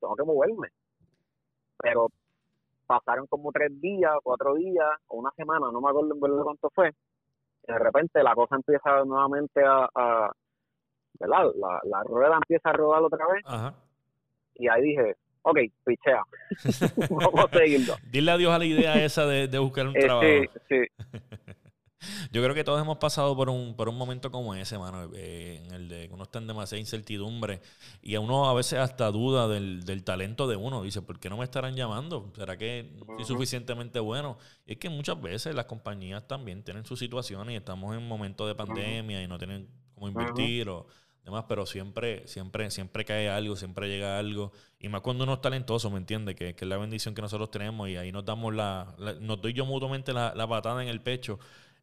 tengo 0.00 0.16
que 0.16 0.24
moverme. 0.24 0.68
Pero 1.78 2.08
pasaron 2.86 3.26
como 3.28 3.52
tres 3.52 3.80
días, 3.80 4.12
cuatro 4.22 4.54
días 4.54 4.90
o 5.06 5.18
una 5.18 5.30
semana, 5.32 5.70
no 5.72 5.80
me 5.80 5.90
acuerdo 5.90 6.14
en 6.14 6.20
verdad 6.20 6.42
cuánto 6.42 6.70
fue. 6.70 6.90
Y 7.68 7.72
de 7.72 7.78
repente 7.78 8.22
la 8.22 8.34
cosa 8.34 8.56
empieza 8.56 9.04
nuevamente 9.04 9.62
a, 9.64 9.88
a 9.94 10.32
¿verdad? 11.20 11.52
La, 11.56 11.80
la 11.84 12.02
rueda 12.02 12.36
empieza 12.36 12.70
a 12.70 12.72
rodar 12.72 13.02
otra 13.02 13.26
vez. 13.28 13.74
Y 14.54 14.68
ahí 14.68 14.82
dije, 14.82 15.16
ok, 15.46 15.58
pichea. 15.84 16.22
Vamos 17.10 17.46
a 17.52 17.58
seguirlo. 17.58 17.96
Dile 18.10 18.30
adiós 18.32 18.52
a 18.52 18.58
la 18.58 18.64
idea 18.64 19.04
esa 19.04 19.26
de, 19.26 19.58
buscar 19.58 19.86
un 19.86 19.96
eh, 19.96 20.00
trabajo. 20.00 20.26
Sí, 20.68 20.76
sí. 20.86 21.06
Yo 22.30 22.42
creo 22.42 22.54
que 22.54 22.62
todos 22.62 22.80
hemos 22.80 22.98
pasado 22.98 23.34
por 23.34 23.48
un, 23.48 23.74
por 23.74 23.88
un 23.88 23.96
momento 23.96 24.30
como 24.30 24.54
ese, 24.54 24.78
mano, 24.78 25.10
eh, 25.14 25.62
en 25.64 25.74
el 25.74 25.88
de 25.88 26.08
que 26.08 26.14
uno 26.14 26.24
está 26.24 26.38
en 26.38 26.46
demasiada 26.46 26.78
incertidumbre 26.78 27.60
y 28.02 28.14
a 28.14 28.20
uno 28.20 28.48
a 28.48 28.54
veces 28.54 28.78
hasta 28.78 29.10
duda 29.10 29.48
del, 29.48 29.84
del 29.84 30.04
talento 30.04 30.46
de 30.46 30.56
uno. 30.56 30.82
Dice, 30.82 31.02
¿por 31.02 31.18
qué 31.18 31.30
no 31.30 31.36
me 31.36 31.44
estarán 31.44 31.74
llamando? 31.74 32.30
¿Será 32.36 32.56
que 32.56 32.92
soy 33.16 33.24
suficientemente 33.24 33.98
bueno? 33.98 34.38
Y 34.66 34.72
es 34.72 34.78
que 34.78 34.88
muchas 34.88 35.20
veces 35.20 35.54
las 35.54 35.66
compañías 35.66 36.26
también 36.28 36.62
tienen 36.62 36.84
sus 36.84 36.98
situaciones 36.98 37.54
y 37.54 37.56
estamos 37.56 37.96
en 37.96 38.06
momentos 38.06 38.46
de 38.46 38.54
pandemia 38.54 39.22
y 39.22 39.26
no 39.26 39.38
tienen 39.38 39.68
cómo 39.94 40.08
invertir 40.08 40.68
o 40.68 40.86
demás, 41.26 41.44
pero 41.48 41.66
siempre, 41.66 42.26
siempre, 42.28 42.70
siempre 42.70 43.04
cae 43.04 43.28
algo, 43.28 43.56
siempre 43.56 43.88
llega 43.88 44.18
algo. 44.18 44.52
Y 44.78 44.88
más 44.88 45.00
cuando 45.00 45.24
uno 45.24 45.34
es 45.34 45.40
talentoso, 45.40 45.90
¿me 45.90 45.98
entiende? 45.98 46.34
Que, 46.34 46.50
es 46.50 46.62
la 46.62 46.76
bendición 46.78 47.14
que 47.14 47.22
nosotros 47.22 47.50
tenemos 47.50 47.88
y 47.88 47.96
ahí 47.96 48.12
nos 48.12 48.24
damos 48.24 48.54
la, 48.54 48.94
nos 49.20 49.40
doy 49.40 49.52
yo 49.52 49.66
mutuamente 49.66 50.12
la, 50.12 50.46
patada 50.48 50.82
en 50.82 50.88
el 50.88 51.00
pecho. 51.00 51.38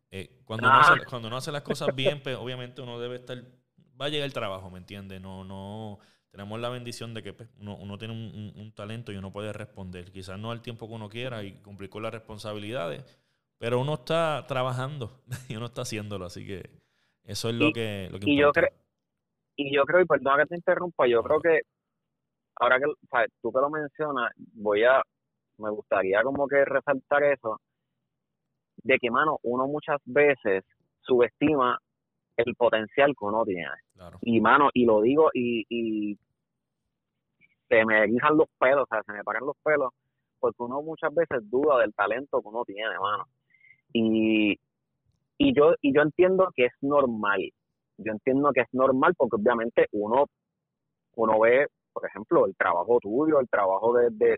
Eh, 0.09 0.39
cuando, 0.45 0.67
uno 0.67 0.79
hace, 0.79 1.05
cuando 1.05 1.27
uno 1.27 1.37
hace 1.37 1.51
las 1.51 1.61
cosas 1.61 1.93
bien, 1.93 2.21
pues 2.23 2.37
obviamente 2.37 2.81
uno 2.81 2.99
debe 2.99 3.17
estar, 3.17 3.43
va 3.99 4.05
a 4.05 4.09
llegar 4.09 4.25
el 4.25 4.33
trabajo, 4.33 4.69
¿me 4.69 4.77
entiende? 4.77 5.19
No, 5.19 5.43
no, 5.43 5.99
tenemos 6.29 6.57
la 6.61 6.69
bendición 6.69 7.13
de 7.13 7.21
que 7.21 7.33
pues, 7.33 7.49
uno, 7.59 7.97
tiene 7.97 8.13
un, 8.13 8.71
talento 8.73 9.11
y 9.11 9.17
uno 9.17 9.33
puede 9.33 9.51
responder. 9.51 10.09
Quizás 10.11 10.39
no 10.39 10.51
al 10.51 10.61
tiempo 10.61 10.87
que 10.87 10.93
uno 10.93 11.09
quiera 11.09 11.43
y 11.43 11.53
cumplir 11.55 11.89
con 11.89 12.01
las 12.03 12.13
responsabilidades, 12.13 13.03
pero 13.57 13.81
uno 13.81 13.95
está 13.95 14.45
trabajando 14.47 15.21
y 15.49 15.57
uno 15.57 15.65
está 15.65 15.81
haciéndolo, 15.81 16.25
así 16.25 16.45
que 16.45 16.69
eso 17.25 17.49
es 17.49 17.55
lo 17.55 17.73
que, 17.73 18.07
lo 18.09 18.19
que 18.19 18.29
y 18.29 18.37
yo 18.37 18.53
creo 18.53 18.82
y 19.55 19.75
yo 19.75 19.83
creo, 19.83 20.01
y 20.01 20.05
perdona 20.05 20.43
que 20.43 20.49
te 20.49 20.55
interrumpa, 20.55 21.07
yo 21.07 21.23
creo 21.23 21.39
que 21.39 21.61
ahora 22.55 22.79
que 22.79 22.85
tú 23.41 23.51
que 23.51 23.59
lo 23.59 23.69
mencionas, 23.69 24.31
voy 24.53 24.83
a, 24.83 25.01
me 25.57 25.69
gustaría 25.69 26.21
como 26.23 26.47
que 26.47 26.63
resaltar 26.65 27.23
eso, 27.23 27.59
de 28.77 28.97
que, 28.99 29.09
mano, 29.09 29.39
uno 29.43 29.67
muchas 29.67 29.99
veces 30.05 30.63
subestima 31.01 31.79
el 32.37 32.55
potencial 32.55 33.13
que 33.17 33.25
uno 33.25 33.45
tiene. 33.45 33.69
Y, 34.21 34.41
mano, 34.41 34.69
y 34.73 34.85
lo 34.85 35.01
digo, 35.01 35.29
y, 35.33 35.65
y 35.69 36.17
se 37.69 37.85
me 37.85 38.05
guisan 38.07 38.37
los 38.37 38.47
pelos, 38.59 38.83
o 38.83 38.87
sea, 38.87 39.03
se 39.03 39.13
me 39.13 39.23
paran 39.23 39.45
los 39.45 39.55
pelos, 39.63 39.93
porque 40.39 40.63
uno 40.63 40.81
muchas 40.81 41.13
veces 41.13 41.49
duda 41.49 41.79
del 41.79 41.93
talento 41.93 42.41
que 42.41 42.47
uno 42.47 42.65
tiene, 42.65 42.97
mano. 42.99 43.25
Y, 43.93 44.59
y 45.37 45.53
yo 45.53 45.73
y 45.81 45.93
yo 45.93 46.01
entiendo 46.01 46.49
que 46.55 46.65
es 46.65 46.73
normal 46.81 47.41
yo 47.97 48.11
entiendo 48.11 48.51
que 48.53 48.61
es 48.61 48.67
normal 48.73 49.13
porque 49.17 49.35
obviamente 49.35 49.87
uno, 49.91 50.25
uno 51.15 51.39
ve, 51.39 51.67
por 51.91 52.05
ejemplo, 52.05 52.45
el 52.45 52.55
trabajo 52.55 52.99
tuyo, 52.99 53.39
el 53.39 53.49
trabajo 53.49 53.93
de, 53.93 54.37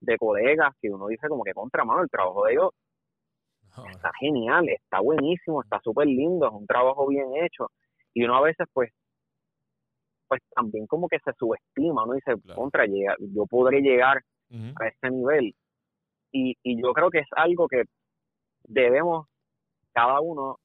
de, 0.00 0.18
colegas, 0.18 0.74
que 0.80 0.90
uno 0.90 1.08
dice 1.08 1.28
como 1.28 1.44
que 1.44 1.52
contra 1.52 1.84
mano, 1.84 2.02
el 2.02 2.10
trabajo 2.10 2.44
de 2.44 2.52
ellos 2.52 2.70
está 3.90 4.10
genial, 4.20 4.68
está 4.68 5.00
buenísimo, 5.00 5.62
está 5.62 5.80
súper 5.82 6.06
lindo, 6.06 6.46
es 6.46 6.52
un 6.52 6.66
trabajo 6.66 7.08
bien 7.08 7.26
hecho. 7.42 7.68
Y 8.12 8.24
uno 8.24 8.36
a 8.36 8.42
veces 8.42 8.66
pues 8.72 8.90
pues 10.28 10.40
también 10.54 10.86
como 10.86 11.08
que 11.08 11.18
se 11.18 11.32
subestima, 11.38 12.04
uno 12.04 12.14
dice, 12.14 12.32
contra, 12.54 12.86
yo 12.86 13.46
podré 13.46 13.80
llegar 13.80 14.22
a 14.80 14.86
ese 14.86 15.10
nivel. 15.10 15.54
y, 16.32 16.56
y 16.62 16.82
yo 16.82 16.92
creo 16.92 17.10
que 17.10 17.18
es 17.18 17.28
algo 17.32 17.68
que 17.68 17.82
debemos 18.64 19.26
cada 19.92 20.20
uno 20.20 20.56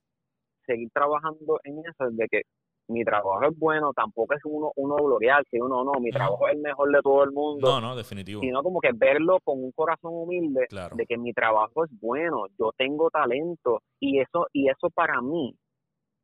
seguir 0.69 0.89
trabajando 0.93 1.59
en 1.63 1.79
eso, 1.79 2.09
de 2.11 2.27
que 2.29 2.41
mi 2.89 3.03
trabajo 3.03 3.43
es 3.43 3.57
bueno, 3.57 3.91
tampoco 3.93 4.33
es 4.33 4.41
uno, 4.45 4.71
uno 4.75 4.95
gloriarse, 4.95 5.61
uno 5.61 5.83
no, 5.83 5.91
mi 5.99 6.09
trabajo 6.09 6.47
es 6.47 6.55
el 6.55 6.61
mejor 6.61 6.91
de 6.91 7.01
todo 7.01 7.23
el 7.23 7.31
mundo. 7.31 7.69
No, 7.69 7.81
no, 7.81 7.95
definitivo. 7.95 8.41
Sino 8.41 8.63
como 8.63 8.79
que 8.79 8.91
verlo 8.93 9.39
con 9.43 9.63
un 9.63 9.71
corazón 9.71 10.11
humilde 10.13 10.67
de 10.69 11.05
que 11.05 11.17
mi 11.17 11.31
trabajo 11.33 11.85
es 11.85 11.91
bueno, 11.99 12.45
yo 12.57 12.71
tengo 12.77 13.09
talento 13.11 13.81
y 13.99 14.19
eso, 14.19 14.47
y 14.53 14.69
eso 14.69 14.89
para 14.89 15.21
mí, 15.21 15.55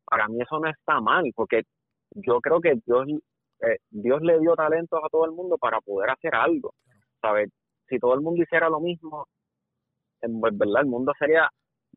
para 0.06 0.28
mí 0.28 0.42
eso 0.42 0.60
no 0.60 0.70
está 0.70 1.00
mal, 1.02 1.32
porque 1.36 1.64
yo 2.16 2.40
creo 2.42 2.60
que 2.60 2.74
Dios, 2.86 3.08
eh, 3.62 3.78
Dios 3.92 4.22
le 4.24 4.40
dio 4.40 4.56
talentos 4.56 5.00
a 5.04 5.10
todo 5.10 5.26
el 5.26 5.32
mundo 5.32 5.58
para 5.58 5.80
poder 5.82 6.10
hacer 6.10 6.34
algo, 6.34 6.74
¿sabes? 7.22 7.50
Si 7.88 8.00
todo 8.00 8.16
el 8.16 8.22
mundo 8.22 8.42
hiciera 8.42 8.70
lo 8.70 8.80
mismo, 8.80 9.28
en 10.22 10.42
verdad 10.42 10.82
el 10.82 10.88
mundo 10.88 11.14
sería 11.20 11.48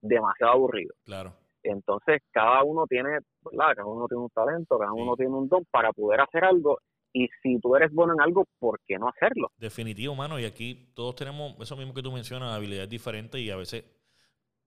demasiado 0.03 0.53
aburrido. 0.53 0.95
Claro. 1.05 1.33
Entonces, 1.63 2.23
cada 2.31 2.63
uno 2.63 2.87
tiene, 2.87 3.19
¿verdad? 3.43 3.75
Cada 3.77 3.87
uno 3.87 4.07
tiene 4.07 4.23
un 4.23 4.31
talento, 4.31 4.79
cada 4.79 4.93
uno 4.93 5.17
tiene 5.17 5.33
un 5.33 5.49
don 5.49 5.65
para 5.71 5.93
poder 5.93 6.21
hacer 6.21 6.45
algo. 6.45 6.79
Y 7.13 7.29
si 7.43 7.59
tú 7.59 7.75
eres 7.75 7.93
bueno 7.93 8.13
en 8.15 8.21
algo, 8.21 8.45
¿por 8.59 8.81
qué 8.87 8.99
no 8.99 9.09
hacerlo? 9.09 9.51
Definitivo, 9.57 10.15
mano. 10.15 10.39
Y 10.39 10.45
aquí 10.45 10.93
todos 10.95 11.15
tenemos 11.17 11.57
eso 11.61 11.77
mismo 11.77 11.95
que 11.95 12.03
tú 12.03 12.13
mencionas, 12.13 12.55
habilidades 12.55 12.89
diferentes 12.89 13.41
y 13.41 13.51
a 13.51 13.57
veces 13.57 13.85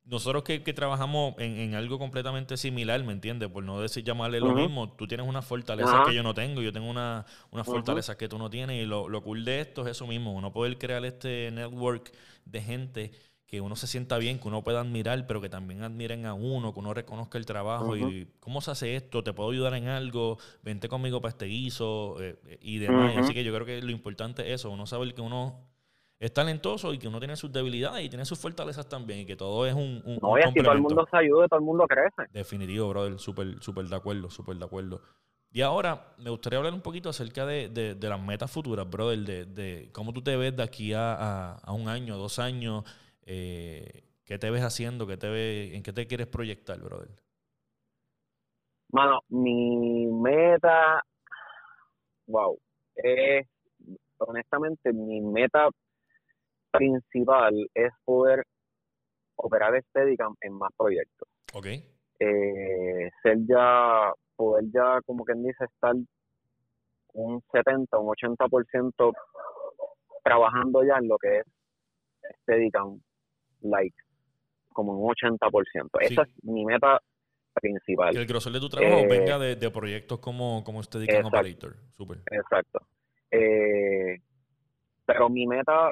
nosotros 0.04 0.43
que, 0.43 0.60
trabajamos 0.60 1.36
en, 1.38 1.75
algo 1.75 1.99
completamente 1.99 2.58
similar, 2.58 3.04
¿me 3.04 3.13
entiendes? 3.13 3.49
Por 3.49 3.63
no 3.63 3.80
decir 3.80 4.04
llamarle 4.04 4.39
lo 4.39 4.54
mismo, 4.54 4.91
tú 4.93 5.08
tienes 5.08 5.27
una 5.27 5.43
fortaleza 5.43 6.04
que 6.08 6.15
yo 6.15 6.23
no 6.23 6.34
tengo, 6.34 6.62
yo 6.62 6.73
tengo 6.73 6.89
una, 6.89 7.25
una 7.51 7.63
fortaleza 7.63 8.17
que 8.17 8.27
tú 8.27 8.39
no 8.39 8.49
tienes 8.49 8.82
y 8.82 8.86
lo, 8.88 9.08
lo 9.08 9.21
cool 9.21 9.45
de 9.45 9.62
esto 9.62 9.84
es 9.84 9.91
eso 9.91 10.08
mismo, 10.08 10.34
uno 10.34 10.51
poder 10.51 10.77
crear 10.80 11.06
este 11.06 11.51
network 11.51 12.12
de 12.45 12.62
gente 12.62 13.12
que 13.52 13.60
uno 13.60 13.76
se 13.76 13.86
sienta 13.86 14.18
bien, 14.18 14.40
que 14.40 14.48
uno 14.48 14.64
pueda 14.64 14.80
admirar, 14.80 15.28
pero 15.28 15.42
que 15.42 15.50
también 15.50 15.84
admiren 15.84 16.26
a 16.26 16.34
uno, 16.34 16.74
que 16.74 16.80
uno 16.80 16.94
reconozca 16.94 17.38
el 17.38 17.46
trabajo 17.46 17.98
y 17.98 18.26
cómo 18.40 18.62
se 18.62 18.72
hace 18.72 18.96
esto, 18.96 19.26
te 19.26 19.34
puedo 19.34 19.52
ayudar 19.52 19.74
en 19.74 19.90
algo, 19.90 20.38
vente 20.64 20.88
conmigo 20.88 21.20
para 21.20 21.32
este 21.32 21.48
guiso 21.48 22.16
eh, 22.22 22.40
y 22.62 22.78
demás. 22.78 23.18
Así 23.18 23.34
que 23.34 23.44
yo 23.44 23.54
creo 23.54 23.66
que 23.66 23.82
lo 23.82 23.92
importante 23.92 24.44
es 24.44 24.62
eso, 24.62 24.72
uno 24.72 24.86
sabe 24.86 25.14
que 25.14 25.20
uno 25.20 25.68
es 26.18 26.34
talentoso 26.34 26.94
y 26.94 26.98
que 26.98 27.10
uno 27.10 27.20
tiene 27.20 27.36
sus 27.36 27.52
debilidades 27.52 28.06
y 28.06 28.08
tiene 28.08 28.24
sus 28.24 28.40
fortalezas 28.40 28.88
también 28.88 29.20
y 29.20 29.26
que 29.26 29.36
todo 29.36 29.68
es 29.68 29.74
un, 29.74 30.02
un 30.06 30.18
No, 30.22 30.40
y 30.40 30.44
así 30.44 30.64
todo 30.64 30.72
el 30.72 30.82
mundo 30.82 31.06
se 31.12 31.18
ayuda, 31.18 31.50
todo 31.50 31.60
el 31.60 31.66
mundo 31.66 31.86
crece. 31.90 32.32
Definitivo, 32.32 32.88
brother, 32.88 33.20
súper 33.20 33.62
súper 33.62 33.84
de 33.88 33.96
acuerdo, 33.98 34.30
súper 34.30 34.56
de 34.56 34.64
acuerdo. 34.64 35.02
Y 35.52 35.60
ahora 35.60 36.14
me 36.20 36.30
gustaría 36.30 36.58
hablar 36.58 36.74
un 36.74 36.80
poquito 36.80 37.10
acerca 37.10 37.46
de, 37.46 37.68
de, 37.68 38.08
las 38.10 38.22
metas 38.22 38.50
futuras, 38.50 38.90
brother, 38.90 39.20
de, 39.20 39.46
de, 39.46 39.90
cómo 39.92 40.14
tú 40.14 40.22
te 40.22 40.38
ves 40.38 40.56
de 40.56 40.64
aquí 40.64 40.94
a, 40.94 41.16
a, 41.16 41.54
a 41.56 41.74
un 41.74 41.90
año, 41.90 42.16
dos 42.16 42.40
años, 42.40 42.86
eh, 43.34 44.04
¿Qué 44.26 44.38
te 44.38 44.50
ves 44.50 44.62
haciendo? 44.62 45.08
¿Qué 45.08 45.15
te 45.15 45.30
ve, 45.30 45.74
¿En 45.74 45.84
qué 45.84 45.94
te 45.94 46.06
quieres 46.06 46.28
proyectar, 46.28 46.78
brother? 46.80 47.10
Mano, 48.91 49.20
mi 49.30 50.06
meta, 50.08 51.02
wow, 52.28 52.60
es, 52.96 53.48
honestamente, 54.17 54.91
mi 54.91 55.22
meta 55.22 55.70
principal 56.72 57.70
es 57.74 57.91
poder 58.04 58.44
operar 59.38 59.82
Steadicam 59.89 60.36
en 60.41 60.54
más 60.54 60.72
proyectos. 60.78 61.30
Ok. 61.54 61.67
Eh, 62.20 63.10
ser 63.24 63.38
ya, 63.48 64.12
poder 64.36 64.65
ya, 64.74 65.00
como 65.06 65.24
quien 65.24 65.41
dice, 65.41 65.63
estar 65.63 65.96
un 67.13 67.41
70, 67.54 67.98
un 67.98 68.08
80% 68.13 69.13
trabajando 70.22 70.84
ya 70.84 70.98
en 70.98 71.08
lo 71.08 71.17
que 71.17 71.39
es 71.39 71.46
Steadicam 72.41 73.00
like 73.62 73.95
como 74.74 74.93
un 74.93 75.13
80%. 75.13 75.89
Esa 76.02 76.21
es 76.24 76.30
mi 76.43 76.65
meta 76.65 77.02
principal. 77.54 78.13
Que 78.13 78.19
el 78.19 78.28
grosor 78.28 78.54
de 78.54 78.60
tu 78.60 78.69
trabajo 78.69 79.00
eh, 79.00 79.08
venga 79.08 79.38
de, 79.38 79.71
proyectos 79.71 80.19
como, 80.19 80.63
como 80.63 80.82
este 80.82 81.00
Decam 81.00 81.26
Operator. 81.26 81.76
Super. 81.97 82.19
Exacto. 82.32 82.80
Eh, 83.30 84.19
pero 85.06 85.30
mi 85.30 85.45
meta, 85.47 85.91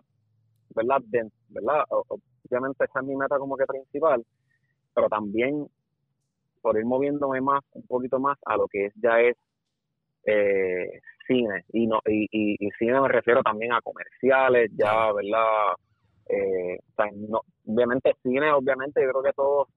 ¿verdad? 0.76 1.02
¿verdad? 1.50 1.84
Obviamente 1.90 2.86
esa 2.86 3.00
es 3.00 3.06
mi 3.06 3.16
meta 3.16 3.38
como 3.38 3.58
que 3.58 3.66
principal, 3.66 4.26
pero 4.94 5.08
también 5.08 5.68
por 6.62 6.78
ir 6.78 6.86
moviéndome 6.86 7.42
más, 7.42 7.64
un 7.74 7.86
poquito 7.88 8.20
más 8.20 8.38
a 8.46 8.58
lo 8.58 8.68
que 8.68 8.88
es, 8.88 8.94
ya 8.96 9.20
es 9.22 9.38
eh, 10.26 11.00
cine. 11.26 11.66
Y, 11.72 11.88
no, 11.88 12.00
y, 12.06 12.28
y, 12.32 12.70
cine 12.78 13.00
me 13.00 13.08
refiero 13.08 13.42
también 13.42 13.74
a 13.74 13.82
comerciales, 13.82 14.72
ya, 14.76 15.12
¿verdad? 15.14 15.76
Eh, 16.30 16.78
o 16.78 16.96
sea, 16.96 17.12
no, 17.16 17.42
obviamente 17.66 18.16
cine, 18.22 18.52
obviamente 18.52 19.02
yo 19.02 19.10
creo 19.10 19.24
que 19.24 19.34
todos 19.34 19.68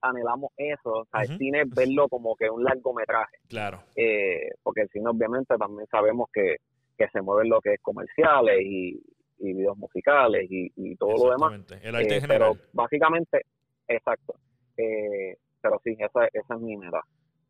anhelamos 0.00 0.52
eso, 0.56 0.90
o 0.90 1.06
sea, 1.10 1.22
el 1.22 1.36
cine 1.38 1.62
es 1.62 1.70
verlo 1.74 2.08
como 2.08 2.34
que 2.36 2.48
un 2.48 2.64
largometraje. 2.64 3.36
Claro. 3.48 3.82
Eh, 3.94 4.50
porque 4.62 4.82
el 4.82 4.88
cine 4.88 5.10
obviamente 5.10 5.56
también 5.56 5.86
sabemos 5.90 6.28
que, 6.32 6.56
que 6.96 7.08
se 7.08 7.20
mueve 7.20 7.48
lo 7.48 7.60
que 7.60 7.74
es 7.74 7.80
comerciales 7.80 8.60
y, 8.62 9.00
videos 9.40 9.78
musicales 9.78 10.48
y, 10.50 10.96
todo 10.96 11.26
lo 11.26 11.30
demás. 11.30 11.60
El 11.82 11.94
arte 11.94 12.16
eh, 12.16 12.22
Pero 12.26 12.56
básicamente, 12.72 13.42
exacto. 13.86 14.34
Eh, 14.76 15.36
pero 15.60 15.80
sí, 15.84 15.96
esa, 15.96 16.26
esa 16.32 16.54
es 16.54 16.60
mi 16.60 16.76
meta. 16.76 17.02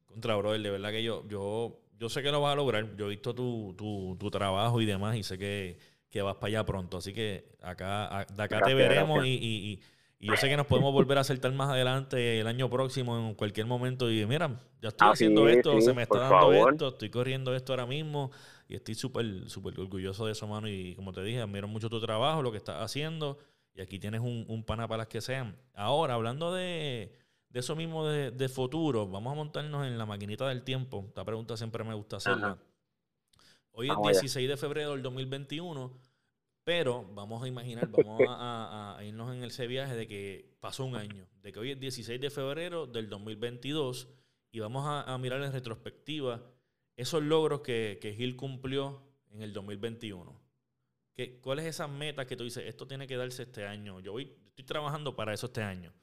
Contra, 0.07 0.37
brother, 0.37 0.61
de 0.61 0.71
verdad 0.71 0.91
que 0.91 1.03
yo, 1.03 1.27
yo, 1.29 1.79
yo 1.97 2.09
sé 2.11 2.23
que 2.23 2.31
lo 2.31 2.43
vas 2.43 2.53
a 2.53 2.57
lograr. 2.57 2.95
Yo 2.97 3.07
he 3.07 3.11
visto 3.11 3.35
tu, 3.35 3.75
tu, 3.75 4.17
tu 4.19 4.31
trabajo 4.31 4.83
y 4.83 4.87
demás 4.87 5.17
y 5.17 5.23
sé 5.23 5.39
que 5.39 5.79
que 6.11 6.23
vas 6.23 6.37
para 6.37 6.49
allá 6.49 6.65
pronto. 6.65 6.99
Así 6.99 7.13
que 7.13 7.57
acá, 7.63 8.27
de 8.35 8.43
acá 8.43 8.61
te 8.63 8.75
veremos 8.75 9.25
y, 9.25 9.81
yo 10.21 10.37
sé 10.37 10.49
que 10.49 10.57
nos 10.57 10.67
podemos 10.67 10.93
volver 10.93 11.17
a 11.19 11.21
acertar 11.21 11.53
más 11.53 11.71
adelante 11.71 12.41
el 12.41 12.49
año 12.49 12.69
próximo 12.69 13.17
en 13.17 13.35
cualquier 13.35 13.67
momento 13.67 14.11
y 14.11 14.27
mira, 14.27 14.51
ya 14.83 14.89
estoy 14.89 15.11
haciendo 15.13 15.49
esto, 15.49 15.81
se 15.81 15.93
me 15.93 16.03
está 16.03 16.19
dando 16.19 16.69
esto, 16.69 16.89
estoy 16.89 17.09
corriendo 17.09 17.55
esto 17.55 17.73
ahora 17.73 17.87
mismo 17.87 18.33
y 18.69 18.75
estoy 18.75 18.97
súper 18.97 19.49
súper 19.49 19.79
orgulloso 19.79 20.27
de 20.27 20.33
eso, 20.33 20.49
mano. 20.49 20.69
Y 20.69 20.97
como 20.97 21.13
te 21.13 21.23
dije, 21.23 21.41
admiro 21.41 21.69
mucho 21.69 21.89
tu 21.89 22.01
trabajo, 22.01 22.43
lo 22.43 22.51
que 22.51 22.59
estás 22.59 22.83
haciendo 22.83 23.39
y 23.79 23.81
aquí 23.81 24.01
tienes 24.01 24.21
un, 24.21 24.45
un 24.49 24.65
pana 24.65 24.89
para 24.89 24.99
las 24.99 25.09
que 25.09 25.21
sean. 25.21 25.57
Ahora, 25.73 26.15
hablando 26.15 26.53
de, 26.53 27.13
eso 27.53 27.77
mismo 27.77 28.05
de, 28.09 28.49
futuro, 28.49 29.07
vamos 29.07 29.33
a 29.33 29.37
montarnos 29.37 29.87
en 29.87 29.97
la 29.97 30.05
maquinita 30.05 30.49
del 30.49 30.65
tiempo. 30.65 31.05
Esta 31.07 31.25
pregunta 31.25 31.57
siempre 31.57 31.85
me 31.85 31.95
gusta 31.95 32.17
hacerla. 32.17 32.59
Hoy 33.79 33.89
es 33.91 33.97
16 33.97 34.49
de 34.49 34.57
febrero 34.57 34.91
del 34.91 35.03
2021, 35.03 35.97
pero 36.65 37.05
vamos 37.15 37.45
a 37.45 37.47
imaginar, 37.47 37.87
vamos 37.87 38.21
a, 38.29 38.99
irnos 39.05 39.33
en 39.33 39.45
ese 39.45 39.69
viaje 39.69 39.95
de 39.95 40.09
que 40.09 40.51
pasó 40.59 40.85
un 40.85 40.97
año, 40.97 41.29
de 41.43 41.53
que 41.53 41.61
hoy 41.61 41.71
es 41.71 41.79
16 41.79 42.21
de 42.21 42.29
febrero 42.29 42.89
del 42.89 43.09
2022 43.09 44.13
y 44.51 44.59
vamos 44.59 44.85
a, 44.85 45.17
mirar 45.19 45.41
en 45.43 45.53
retrospectiva 45.53 46.43
esos 46.97 47.23
logros 47.23 47.61
que, 47.61 48.01
que 48.03 48.15
Gil 48.15 48.35
cumplió 48.35 49.01
en 49.31 49.43
el 49.43 49.53
2021. 49.53 50.43
¿Qué, 51.15 51.41
¿Cuáles 51.41 51.67
es 51.67 51.77
esas 51.77 51.89
metas 51.89 52.27
que 52.27 52.35
tú 52.35 52.43
dices, 52.43 52.65
esto 52.67 52.89
tiene 52.89 53.07
que 53.07 53.17
darse 53.17 53.45
este 53.45 53.65
año? 53.65 54.01
Yo 54.01 54.11
voy, 54.11 54.37
estoy 54.49 54.65
trabajando 54.65 55.15
para 55.15 55.33
eso 55.33 55.47
este 55.47 55.63
año. 55.63 55.95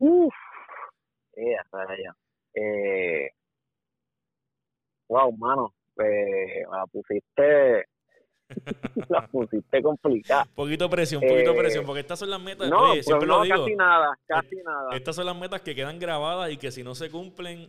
Uf, 0.00 0.34
eh, 1.36 1.54
eh, 2.54 3.30
wow, 5.08 5.32
mano, 5.36 5.74
eh, 5.98 6.64
la 6.70 6.86
pusiste 6.86 7.84
la 9.08 9.26
pusiste 9.26 9.82
complicada. 9.82 10.44
Poquito 10.54 10.88
presión, 10.90 11.20
poquito 11.20 11.52
eh, 11.52 11.56
presión, 11.56 11.84
porque 11.86 12.00
estas 12.00 12.18
son 12.18 12.30
las 12.30 12.40
metas. 12.40 12.68
No, 12.68 12.92
oye, 12.92 13.02
siempre 13.02 13.26
pues 13.26 13.38
lo 13.38 13.42
digo, 13.42 13.64
casi 13.64 13.76
nada, 13.76 14.18
casi 14.26 14.56
nada. 14.56 14.96
Estas 14.96 15.16
son 15.16 15.26
las 15.26 15.36
metas 15.36 15.62
que 15.62 15.74
quedan 15.74 15.98
grabadas 15.98 16.52
y 16.52 16.56
que 16.56 16.70
si 16.70 16.82
no 16.82 16.94
se 16.94 17.10
cumplen. 17.10 17.68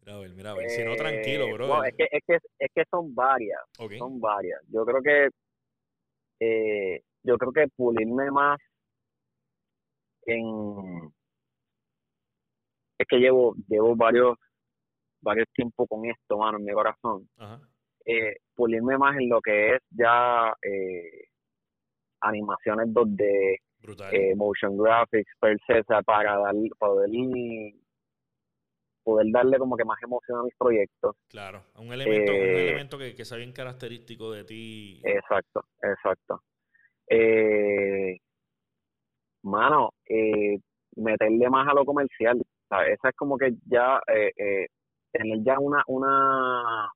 mira, 0.00 0.16
a 0.16 0.18
ver, 0.18 0.30
mira, 0.30 0.50
a 0.50 0.54
ver. 0.54 0.70
si 0.70 0.84
no, 0.84 0.96
tranquilo, 0.96 1.46
eh, 1.46 1.52
bro. 1.52 1.84
es, 1.84 1.94
que, 1.96 2.08
es, 2.10 2.22
que, 2.26 2.38
es 2.58 2.70
que 2.74 2.84
son 2.90 3.14
varias. 3.14 3.60
Son 3.98 4.20
varias. 4.20 4.60
Yo 4.68 4.84
creo 4.84 5.02
que. 5.02 5.28
Eh, 6.40 7.02
yo 7.22 7.38
creo 7.38 7.52
que 7.52 7.68
pulirme 7.76 8.32
más 8.32 8.58
en 10.26 11.12
es 13.02 13.06
que 13.08 13.18
llevo 13.18 13.54
llevo 13.68 13.94
varios 13.96 14.36
varios 15.20 15.46
tiempos 15.54 15.86
con 15.88 16.04
esto, 16.06 16.38
mano, 16.38 16.58
en 16.58 16.64
mi 16.64 16.72
corazón. 16.72 17.28
Eh, 18.04 18.36
pulirme 18.54 18.98
más 18.98 19.16
en 19.16 19.28
lo 19.28 19.40
que 19.40 19.76
es 19.76 19.82
ya 19.90 20.52
eh, 20.60 21.28
animaciones 22.20 22.88
2D, 22.88 23.58
eh, 24.12 24.34
motion 24.34 24.76
graphics, 24.76 25.32
per 25.40 25.56
se, 25.66 25.82
para 26.04 26.38
dar, 26.38 26.54
poder, 26.78 27.10
poder 29.04 29.26
darle 29.30 29.58
como 29.58 29.76
que 29.76 29.84
más 29.84 30.02
emoción 30.02 30.40
a 30.40 30.42
mis 30.42 30.54
proyectos. 30.56 31.16
Claro, 31.28 31.62
un 31.76 31.92
elemento, 31.92 32.32
un 32.32 32.38
eh, 32.38 32.68
elemento 32.68 32.98
que, 32.98 33.14
que 33.14 33.24
sea 33.24 33.38
bien 33.38 33.52
característico 33.52 34.32
de 34.32 34.44
ti. 34.44 35.00
Exacto, 35.04 35.64
exacto. 35.82 36.42
Eh, 37.08 38.18
mano, 39.42 39.90
eh, 40.08 40.58
meterle 40.96 41.50
más 41.50 41.68
a 41.68 41.74
lo 41.74 41.84
comercial. 41.84 42.42
Esa 42.80 43.08
es 43.10 43.16
como 43.16 43.36
que 43.36 43.52
ya 43.66 44.00
eh, 44.06 44.32
eh, 44.36 44.66
tener 45.12 45.38
ya 45.44 45.58
una, 45.58 45.82
una, 45.86 46.90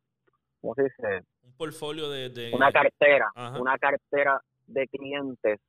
¿cómo 0.60 0.74
se 0.74 0.84
dice? 0.84 1.22
Un 1.42 1.56
portfolio 1.56 2.08
de... 2.08 2.52
Una 2.54 2.72
cartera, 2.72 3.30
una 3.58 3.76
cartera 3.78 4.40
de 4.66 4.88
clientes 4.88 5.60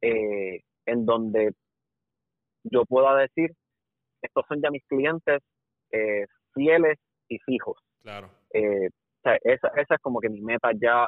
eh, 0.00 0.60
en 0.86 1.06
donde 1.06 1.52
yo 2.64 2.84
pueda 2.84 3.16
decir, 3.16 3.50
estos 4.22 4.44
son 4.48 4.60
ya 4.62 4.70
mis 4.70 4.84
clientes 4.86 5.42
eh, 5.92 6.26
fieles 6.54 6.98
y 7.28 7.38
fijos. 7.38 7.78
Claro. 8.02 8.30
Eh, 8.52 8.88
esa, 9.42 9.68
esa 9.68 9.94
es 9.94 10.00
como 10.00 10.20
que 10.20 10.28
mi 10.28 10.40
meta 10.40 10.70
ya 10.80 11.06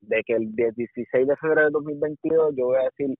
de 0.00 0.22
que 0.24 0.34
el 0.34 0.54
16 0.54 1.26
de 1.26 1.36
febrero 1.36 1.66
de 1.66 1.70
2022 1.72 2.54
yo 2.56 2.66
voy 2.66 2.78
a 2.78 2.84
decir 2.84 3.16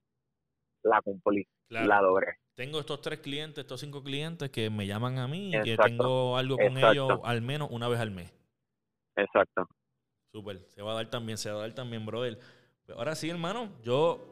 la 0.83 1.01
cumplí, 1.01 1.47
la 1.69 2.01
logré. 2.01 2.37
Tengo 2.55 2.79
estos 2.79 3.01
tres 3.01 3.19
clientes, 3.19 3.59
estos 3.59 3.79
cinco 3.79 4.03
clientes 4.03 4.49
que 4.49 4.71
me 4.71 4.87
llaman 4.87 5.19
a 5.19 5.27
mí 5.27 5.51
y 5.53 5.61
que 5.61 5.77
tengo 5.77 6.37
algo 6.37 6.57
con 6.57 6.77
ellos 6.77 7.19
al 7.23 7.41
menos 7.41 7.69
una 7.71 7.87
vez 7.87 7.99
al 7.99 8.09
mes. 8.09 8.33
Exacto. 9.15 9.67
Súper, 10.31 10.61
se 10.69 10.81
va 10.81 10.93
a 10.93 10.95
dar 10.95 11.09
también, 11.09 11.37
se 11.37 11.51
va 11.51 11.57
a 11.57 11.61
dar 11.61 11.73
también, 11.73 12.05
brother. 12.05 12.39
Pues 12.85 12.97
ahora 12.97 13.15
sí, 13.15 13.29
hermano, 13.29 13.69
yo 13.83 14.25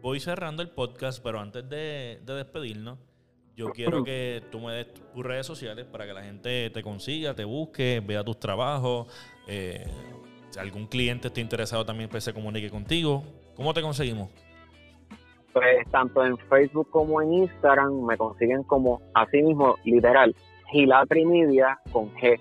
voy 0.00 0.20
cerrando 0.20 0.62
el 0.62 0.70
podcast, 0.70 1.22
pero 1.22 1.40
antes 1.40 1.68
de, 1.68 2.20
despedirnos, 2.24 2.98
yo 3.56 3.70
quiero 3.74 4.04
que 4.04 4.42
tú 4.50 4.60
me 4.60 4.72
des 4.72 4.94
tus 4.94 5.24
redes 5.24 5.46
sociales 5.46 5.86
para 5.86 6.06
que 6.06 6.12
la 6.12 6.22
gente 6.22 6.70
te 6.70 6.82
consiga, 6.82 7.34
te 7.34 7.44
busque, 7.44 8.00
vea 8.04 8.22
tus 8.22 8.38
trabajos. 8.38 9.08
Eh, 9.48 9.84
si 10.50 10.58
algún 10.58 10.86
cliente 10.86 11.28
esté 11.28 11.40
interesado 11.40 11.84
también, 11.84 12.08
pues 12.08 12.24
se 12.24 12.32
comunique 12.32 12.70
contigo. 12.70 13.24
¿Cómo 13.54 13.74
te 13.74 13.82
conseguimos? 13.82 14.30
Pues 15.52 15.88
tanto 15.90 16.24
en 16.24 16.38
Facebook 16.38 16.88
como 16.90 17.20
en 17.20 17.32
Instagram 17.32 18.04
me 18.04 18.16
consiguen 18.16 18.62
como 18.64 19.00
así 19.14 19.42
mismo, 19.42 19.76
literal, 19.84 20.34
Gilatri 20.70 21.26
Media 21.26 21.78
con 21.92 22.12
G. 22.14 22.38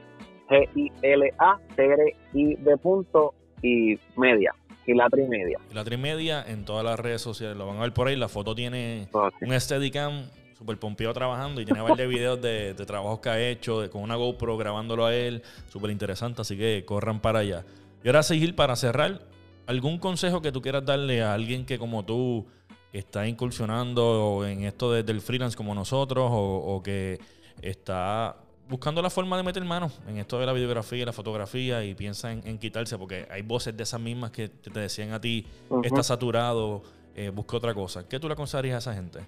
G-I-L-A-T-R-I 0.49 2.55
de 2.55 2.77
punto 2.77 3.33
y 3.61 3.99
media. 4.17 4.53
Gilatri 4.85 5.27
Media. 5.27 5.59
Gilatri 5.69 5.97
Media 5.97 6.43
en 6.47 6.65
todas 6.65 6.83
las 6.83 6.99
redes 6.99 7.21
sociales. 7.21 7.57
Lo 7.57 7.67
van 7.67 7.77
a 7.77 7.81
ver 7.81 7.93
por 7.93 8.07
ahí. 8.07 8.15
La 8.15 8.27
foto 8.27 8.55
tiene 8.55 9.07
oh, 9.11 9.29
un 9.41 9.59
Steadicam 9.59 10.23
super 10.57 10.77
pompeado 10.77 11.13
trabajando 11.13 11.61
y 11.61 11.65
tiene 11.65 11.81
varios 11.81 12.09
videos 12.09 12.41
de, 12.41 12.73
de, 12.73 12.85
trabajos 12.85 13.19
que 13.19 13.29
ha 13.29 13.39
hecho, 13.39 13.81
de, 13.81 13.89
con 13.89 14.01
una 14.01 14.15
GoPro 14.15 14.57
grabándolo 14.57 15.05
a 15.05 15.13
él. 15.13 15.43
Súper 15.67 15.91
interesante. 15.91 16.41
Así 16.41 16.57
que 16.57 16.83
corran 16.85 17.19
para 17.19 17.39
allá. 17.39 17.65
Y 18.03 18.07
ahora, 18.07 18.23
Sigil, 18.23 18.55
para 18.55 18.75
cerrar, 18.75 19.21
¿algún 19.67 19.99
consejo 19.99 20.41
que 20.41 20.51
tú 20.51 20.61
quieras 20.61 20.85
darle 20.85 21.21
a 21.21 21.33
alguien 21.33 21.65
que 21.65 21.77
como 21.77 22.05
tú 22.05 22.47
está 22.93 23.27
incursionando 23.27 24.45
en 24.45 24.63
esto 24.63 24.91
desde 24.91 25.11
el 25.11 25.21
freelance 25.21 25.55
como 25.55 25.75
nosotros 25.75 26.29
o, 26.31 26.81
que 26.83 27.19
está 27.61 28.37
buscando 28.67 29.01
la 29.01 29.09
forma 29.09 29.37
de 29.37 29.43
meter 29.43 29.63
mano 29.63 29.89
en 30.07 30.17
esto 30.17 30.39
de 30.39 30.45
la 30.45 30.53
videografía 30.53 30.99
y 30.99 31.05
la 31.05 31.13
fotografía 31.13 31.83
y 31.83 31.95
piensa 31.95 32.31
en, 32.31 32.57
quitarse 32.57 32.97
porque 32.97 33.27
hay 33.29 33.41
voces 33.41 33.75
de 33.75 33.83
esas 33.83 33.99
mismas 33.99 34.31
que 34.31 34.49
te 34.49 34.79
decían 34.79 35.11
a 35.11 35.21
ti, 35.21 35.45
está 35.83 36.03
saturado, 36.03 36.83
eh, 37.15 37.29
busca 37.29 37.57
otra 37.57 37.73
cosa. 37.73 38.07
¿Qué 38.07 38.19
tú 38.19 38.27
le 38.27 38.33
aconsejarías 38.33 38.75
a 38.75 38.91
esa 38.91 38.93
gente? 38.99 39.19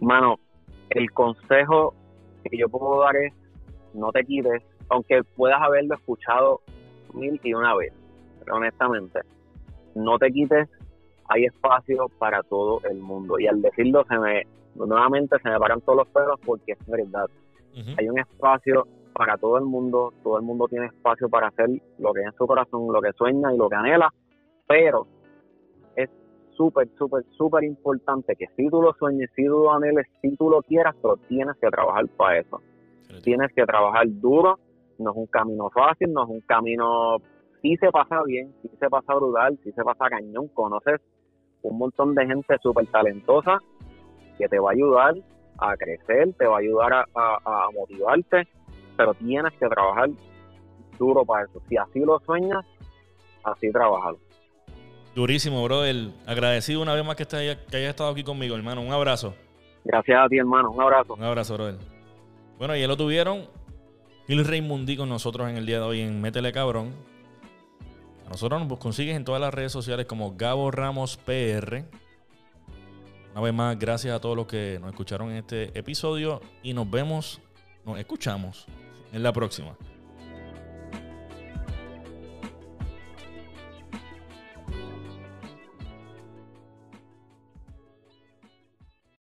Mano, 0.00 0.38
el 0.90 1.10
consejo 1.12 1.94
que 2.44 2.58
yo 2.58 2.68
puedo 2.68 3.00
dar 3.00 3.16
es 3.16 3.32
no 3.94 4.10
te 4.10 4.24
quites, 4.24 4.62
aunque 4.88 5.22
puedas 5.36 5.60
haberlo 5.60 5.94
escuchado 5.94 6.60
mil 7.14 7.40
y 7.42 7.54
una 7.54 7.74
vez, 7.74 7.92
pero 8.40 8.56
honestamente, 8.56 9.20
no 9.94 10.18
te 10.18 10.30
quites 10.32 10.68
hay 11.32 11.44
espacio 11.44 12.08
para 12.18 12.42
todo 12.42 12.80
el 12.90 12.98
mundo. 12.98 13.38
Y 13.38 13.46
al 13.46 13.62
decirlo, 13.62 14.04
se 14.08 14.18
me 14.18 14.42
nuevamente 14.74 15.36
se 15.42 15.50
me 15.50 15.58
paran 15.58 15.80
todos 15.80 15.98
los 15.98 16.08
pelos 16.08 16.40
porque 16.44 16.72
es 16.72 16.86
verdad. 16.86 17.28
Hay 17.98 18.08
un 18.08 18.18
espacio 18.18 18.86
para 19.14 19.36
todo 19.36 19.58
el 19.58 19.64
mundo, 19.64 20.12
todo 20.22 20.36
el 20.38 20.42
mundo 20.42 20.66
tiene 20.68 20.86
espacio 20.86 21.28
para 21.28 21.48
hacer 21.48 21.68
lo 21.98 22.12
que 22.12 22.20
es 22.20 22.26
en 22.26 22.32
su 22.32 22.46
corazón, 22.46 22.92
lo 22.92 23.00
que 23.00 23.12
sueña 23.12 23.52
y 23.52 23.56
lo 23.56 23.68
que 23.68 23.76
anhela, 23.76 24.12
pero 24.66 25.06
es 25.96 26.10
súper, 26.54 26.88
súper, 26.98 27.24
súper 27.36 27.64
importante 27.64 28.36
que 28.36 28.46
si 28.56 28.68
tú 28.68 28.82
lo 28.82 28.92
sueñes, 28.94 29.30
si 29.34 29.44
tú 29.44 29.64
lo 29.64 29.72
anheles, 29.72 30.06
si 30.20 30.36
tú 30.36 30.50
lo 30.50 30.62
quieras, 30.62 30.94
pero 31.00 31.16
tienes 31.28 31.56
que 31.60 31.68
trabajar 31.68 32.06
para 32.08 32.38
eso. 32.38 32.60
Tienes 33.22 33.52
que 33.54 33.64
trabajar 33.64 34.06
duro, 34.08 34.58
no 34.98 35.10
es 35.10 35.16
un 35.16 35.26
camino 35.26 35.68
fácil, 35.70 36.12
no 36.12 36.24
es 36.24 36.30
un 36.30 36.40
camino, 36.40 37.18
si 37.60 37.76
se 37.76 37.90
pasa 37.90 38.22
bien, 38.24 38.54
si 38.62 38.68
se 38.68 38.88
pasa 38.88 39.14
brutal, 39.14 39.58
si 39.62 39.72
se 39.72 39.84
pasa 39.84 40.08
cañón, 40.08 40.48
conoces 40.48 41.00
un 41.62 41.78
montón 41.78 42.14
de 42.14 42.26
gente 42.26 42.56
súper 42.62 42.86
talentosa 42.86 43.58
que 44.38 44.48
te 44.48 44.58
va 44.58 44.70
a 44.70 44.72
ayudar 44.72 45.14
a 45.58 45.76
crecer, 45.76 46.32
te 46.34 46.46
va 46.46 46.56
a 46.56 46.60
ayudar 46.60 46.92
a, 47.14 47.68
motivarte, 47.74 48.48
pero 48.96 49.14
tienes 49.14 49.52
que 49.54 49.68
trabajar 49.68 50.10
duro 50.98 51.24
para 51.24 51.44
eso. 51.44 51.60
Si 51.68 51.76
así 51.76 52.00
lo 52.00 52.18
sueñas, 52.20 52.64
así 53.44 53.70
trabajar. 53.70 54.14
Durísimo, 55.14 55.62
brother. 55.64 56.10
Agradecido 56.26 56.80
una 56.82 56.94
vez 56.94 57.04
más 57.04 57.16
que, 57.16 57.24
estés, 57.24 57.56
que 57.70 57.76
hayas 57.76 57.90
estado 57.90 58.10
aquí 58.10 58.24
conmigo, 58.24 58.56
hermano. 58.56 58.80
Un 58.80 58.92
abrazo. 58.92 59.34
Gracias 59.84 60.18
a 60.18 60.28
ti, 60.28 60.38
hermano. 60.38 60.70
Un 60.70 60.82
abrazo. 60.82 61.14
Un 61.14 61.24
abrazo, 61.24 61.54
brother. 61.54 61.76
Bueno, 62.58 62.76
ya 62.76 62.86
lo 62.86 62.96
tuvieron. 62.96 63.46
Gil 64.26 64.44
Reymundi 64.44 64.96
con 64.96 65.08
nosotros 65.08 65.50
en 65.50 65.56
el 65.56 65.66
día 65.66 65.78
de 65.78 65.84
hoy 65.84 66.00
en 66.00 66.20
Métele 66.20 66.52
Cabrón. 66.52 66.92
Nosotros 68.32 68.66
nos 68.66 68.78
consigues 68.78 69.14
en 69.14 69.26
todas 69.26 69.42
las 69.42 69.52
redes 69.52 69.72
sociales 69.72 70.06
como 70.06 70.34
Gabo 70.34 70.70
Ramos 70.70 71.18
PR. 71.18 71.84
Una 73.32 73.42
vez 73.42 73.52
más, 73.52 73.78
gracias 73.78 74.16
a 74.16 74.20
todos 74.20 74.34
los 74.34 74.46
que 74.46 74.78
nos 74.80 74.88
escucharon 74.88 75.30
en 75.32 75.36
este 75.36 75.78
episodio 75.78 76.40
y 76.62 76.72
nos 76.72 76.90
vemos, 76.90 77.42
nos 77.84 77.98
escuchamos 77.98 78.64
en 79.12 79.22
la 79.22 79.34
próxima. 79.34 79.76